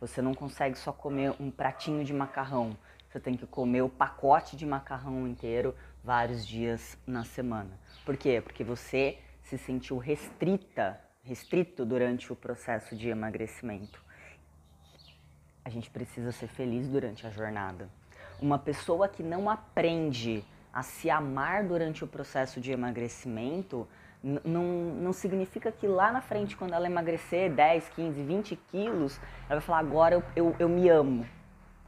Você 0.00 0.22
não 0.22 0.34
consegue 0.34 0.78
só 0.78 0.92
comer 0.92 1.34
um 1.38 1.50
pratinho 1.50 2.04
de 2.04 2.12
macarrão, 2.12 2.76
você 3.08 3.20
tem 3.20 3.36
que 3.36 3.46
comer 3.46 3.82
o 3.82 3.88
pacote 3.88 4.56
de 4.56 4.66
macarrão 4.66 5.26
inteiro 5.26 5.74
vários 6.02 6.46
dias 6.46 6.96
na 7.06 7.24
semana. 7.24 7.70
Por 8.04 8.16
quê? 8.16 8.40
Porque 8.40 8.64
você 8.64 9.18
se 9.42 9.56
sentiu 9.58 9.98
restrita, 9.98 11.00
restrito 11.22 11.84
durante 11.84 12.32
o 12.32 12.36
processo 12.36 12.96
de 12.96 13.08
emagrecimento. 13.08 14.02
A 15.64 15.70
gente 15.70 15.90
precisa 15.90 16.32
ser 16.32 16.48
feliz 16.48 16.88
durante 16.88 17.26
a 17.26 17.30
jornada. 17.30 17.88
Uma 18.40 18.58
pessoa 18.58 19.08
que 19.08 19.22
não 19.22 19.50
aprende 19.50 20.44
a 20.72 20.82
se 20.82 21.10
amar 21.10 21.64
durante 21.64 22.04
o 22.04 22.06
processo 22.06 22.60
de 22.60 22.70
emagrecimento 22.70 23.88
não, 24.22 24.62
não 24.62 25.12
significa 25.12 25.70
que 25.70 25.86
lá 25.86 26.12
na 26.12 26.20
frente, 26.20 26.56
quando 26.56 26.72
ela 26.72 26.86
emagrecer 26.86 27.52
10, 27.52 27.88
15, 27.90 28.22
20 28.22 28.56
quilos, 28.70 29.20
ela 29.48 29.58
vai 29.58 29.60
falar: 29.60 29.78
agora 29.78 30.14
eu, 30.14 30.22
eu, 30.34 30.56
eu 30.58 30.68
me 30.68 30.88
amo, 30.88 31.26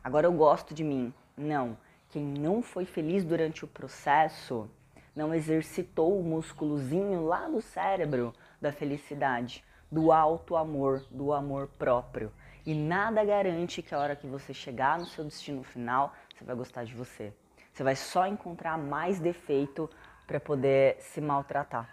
agora 0.03 0.27
eu 0.27 0.33
gosto 0.33 0.75
de 0.75 0.85
mim. 0.85 1.13
Não. 1.37 1.77
Quem 2.09 2.25
não 2.25 2.61
foi 2.61 2.85
feliz 2.85 3.25
durante 3.25 3.65
o 3.65 3.69
processo 3.69 4.69
não 5.15 5.35
exercitou 5.35 6.19
o 6.19 6.25
músculozinho 6.25 7.25
lá 7.25 7.49
no 7.49 7.61
cérebro 7.61 8.33
da 8.61 8.73
felicidade, 8.73 9.65
do 9.91 10.11
alto 10.11 10.57
amor, 10.57 11.05
do 11.11 11.33
amor 11.33 11.69
próprio. 11.79 12.33
E 12.67 12.75
nada 12.75 13.25
garante 13.25 13.81
que 13.83 13.95
a 13.95 13.99
hora 13.99 14.17
que 14.17 14.27
você 14.27 14.53
chegar 14.53 14.99
no 14.99 15.07
seu 15.07 15.25
destino 15.25 15.63
final, 15.63 16.15
você 16.41 16.45
vai 16.45 16.57
gostar 16.57 16.85
de 16.85 16.95
você. 16.95 17.33
Você 17.73 17.85
vai 17.85 17.95
só 17.95 18.27
encontrar 18.27 18.79
mais 18.79 19.21
defeito 19.21 19.89
para 20.27 20.41
poder 20.41 20.97
se 21.01 21.21
maltratar. 21.21 21.89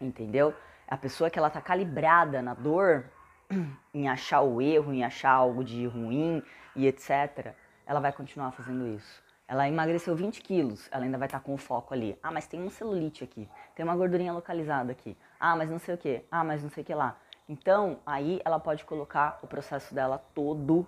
Entendeu? 0.00 0.54
A 0.88 0.96
pessoa 0.96 1.28
que 1.28 1.38
ela 1.38 1.50
tá 1.50 1.60
calibrada 1.60 2.40
na 2.40 2.54
dor, 2.54 3.04
em 3.92 4.08
achar 4.08 4.40
o 4.40 4.62
erro, 4.62 4.92
em 4.92 5.04
achar 5.04 5.32
algo 5.32 5.62
de 5.62 5.86
ruim 5.86 6.42
e 6.74 6.86
etc 6.86 7.54
ela 7.90 7.98
vai 7.98 8.12
continuar 8.12 8.52
fazendo 8.52 8.86
isso. 8.86 9.20
Ela 9.48 9.68
emagreceu 9.68 10.14
20 10.14 10.42
quilos, 10.42 10.88
ela 10.92 11.04
ainda 11.04 11.18
vai 11.18 11.26
estar 11.26 11.40
tá 11.40 11.44
com 11.44 11.52
o 11.52 11.56
foco 11.56 11.92
ali. 11.92 12.16
Ah, 12.22 12.30
mas 12.30 12.46
tem 12.46 12.62
um 12.62 12.70
celulite 12.70 13.24
aqui, 13.24 13.48
tem 13.74 13.82
uma 13.84 13.96
gordurinha 13.96 14.32
localizada 14.32 14.92
aqui. 14.92 15.16
Ah, 15.40 15.56
mas 15.56 15.68
não 15.68 15.80
sei 15.80 15.96
o 15.96 15.98
que. 15.98 16.24
Ah, 16.30 16.44
mas 16.44 16.62
não 16.62 16.70
sei 16.70 16.84
o 16.84 16.86
que 16.86 16.94
lá. 16.94 17.16
Então, 17.48 17.98
aí 18.06 18.40
ela 18.44 18.60
pode 18.60 18.84
colocar 18.84 19.40
o 19.42 19.48
processo 19.48 19.92
dela 19.92 20.24
todo 20.32 20.86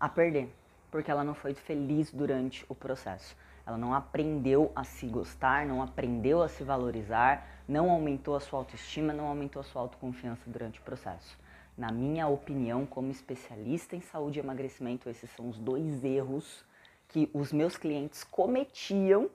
a 0.00 0.08
perder, 0.08 0.50
porque 0.90 1.10
ela 1.10 1.24
não 1.24 1.34
foi 1.34 1.54
feliz 1.54 2.12
durante 2.12 2.64
o 2.68 2.74
processo. 2.74 3.36
Ela 3.66 3.78
não 3.78 3.94
aprendeu 3.94 4.72
a 4.74 4.82
se 4.82 5.06
gostar, 5.06 5.66
não 5.66 5.82
aprendeu 5.82 6.42
a 6.42 6.48
se 6.48 6.64
valorizar, 6.64 7.46
não 7.68 7.90
aumentou 7.90 8.34
a 8.34 8.40
sua 8.40 8.58
autoestima, 8.58 9.12
não 9.12 9.26
aumentou 9.26 9.60
a 9.60 9.64
sua 9.64 9.82
autoconfiança 9.82 10.42
durante 10.46 10.80
o 10.80 10.82
processo. 10.82 11.38
Na 11.76 11.92
minha 11.92 12.26
opinião, 12.26 12.84
como 12.84 13.10
especialista 13.10 13.94
em 13.94 14.00
saúde 14.00 14.38
e 14.38 14.42
emagrecimento, 14.42 15.08
esses 15.08 15.30
são 15.30 15.48
os 15.48 15.58
dois 15.58 16.04
erros 16.04 16.64
que 17.08 17.30
os 17.32 17.52
meus 17.52 17.76
clientes 17.76 18.24
cometiam 18.24 19.30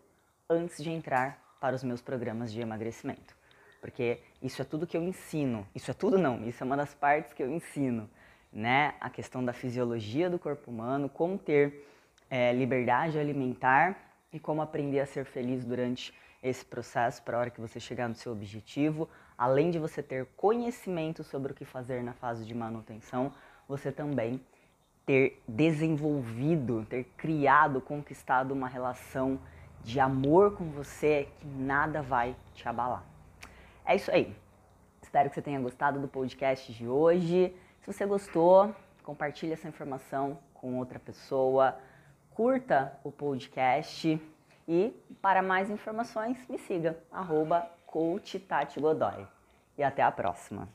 antes 0.50 0.84
de 0.84 0.90
entrar 0.90 1.42
para 1.60 1.76
os 1.76 1.84
meus 1.84 2.02
programas 2.02 2.52
de 2.52 2.62
emagrecimento. 2.62 3.36
Porque 3.82 4.20
isso 4.42 4.62
é 4.62 4.66
tudo 4.66 4.88
que 4.88 4.98
eu 4.98 5.04
ensino. 5.04 5.66
Isso 5.74 5.92
é 5.92 5.94
tudo 5.94 6.18
não, 6.18 6.46
isso 6.48 6.64
é 6.64 6.66
uma 6.66 6.78
das 6.78 6.94
partes 6.94 7.34
que 7.34 7.42
eu 7.42 7.50
ensino, 7.50 8.10
né? 8.56 8.96
A 9.02 9.10
questão 9.10 9.44
da 9.44 9.52
fisiologia 9.52 10.30
do 10.30 10.40
corpo 10.40 10.72
humano, 10.72 11.10
como 11.10 11.38
ter 11.38 11.86
é, 12.30 12.54
liberdade 12.54 13.20
alimentar 13.20 13.98
e 14.32 14.40
como 14.40 14.62
aprender 14.62 15.02
a 15.02 15.06
ser 15.06 15.26
feliz 15.26 15.66
durante 15.66 16.14
esse 16.42 16.64
processo 16.64 17.22
para 17.22 17.36
a 17.36 17.40
hora 17.42 17.50
que 17.50 17.60
você 17.60 17.80
chegar 17.80 18.08
no 18.08 18.16
seu 18.16 18.32
objetivo, 18.32 19.10
além 19.38 19.72
de 19.72 19.78
você 19.78 20.02
ter 20.02 20.26
conhecimento 20.38 21.24
sobre 21.24 21.52
o 21.52 21.56
que 21.56 21.66
fazer 21.66 22.02
na 22.02 22.14
fase 22.14 22.46
de 22.46 22.54
manutenção, 22.54 23.34
você 23.68 23.92
também 23.92 24.40
ter 25.06 25.42
desenvolvido, 25.48 26.86
ter 26.90 27.04
criado, 27.18 27.82
conquistado 27.82 28.54
uma 28.54 28.68
relação 28.68 29.40
de 29.84 30.00
amor 30.00 30.56
com 30.56 30.66
você 30.72 31.28
que 31.40 31.48
nada 31.48 32.02
vai 32.02 32.36
te 32.54 32.68
abalar. 32.68 33.04
É 33.86 33.96
isso 33.96 34.10
aí. 34.12 34.36
Espero 35.02 35.30
que 35.30 35.36
você 35.36 35.42
tenha 35.42 35.60
gostado 35.60 36.00
do 36.00 36.08
podcast 36.08 36.74
de 36.74 36.88
hoje. 36.88 37.54
Se 37.86 37.94
você 37.94 38.04
gostou, 38.04 38.76
compartilhe 39.04 39.54
essa 39.54 39.68
informação 39.68 40.40
com 40.56 40.80
outra 40.80 40.98
pessoa, 40.98 41.78
curta 42.32 43.00
o 43.04 43.12
podcast 43.12 44.20
e 44.68 44.92
para 45.22 45.44
mais 45.44 45.70
informações 45.70 46.48
me 46.50 46.58
siga, 46.58 46.98
arroba 47.12 47.70
Godoy. 48.80 49.28
E 49.78 49.84
até 49.84 50.02
a 50.02 50.12
próxima. 50.12 50.68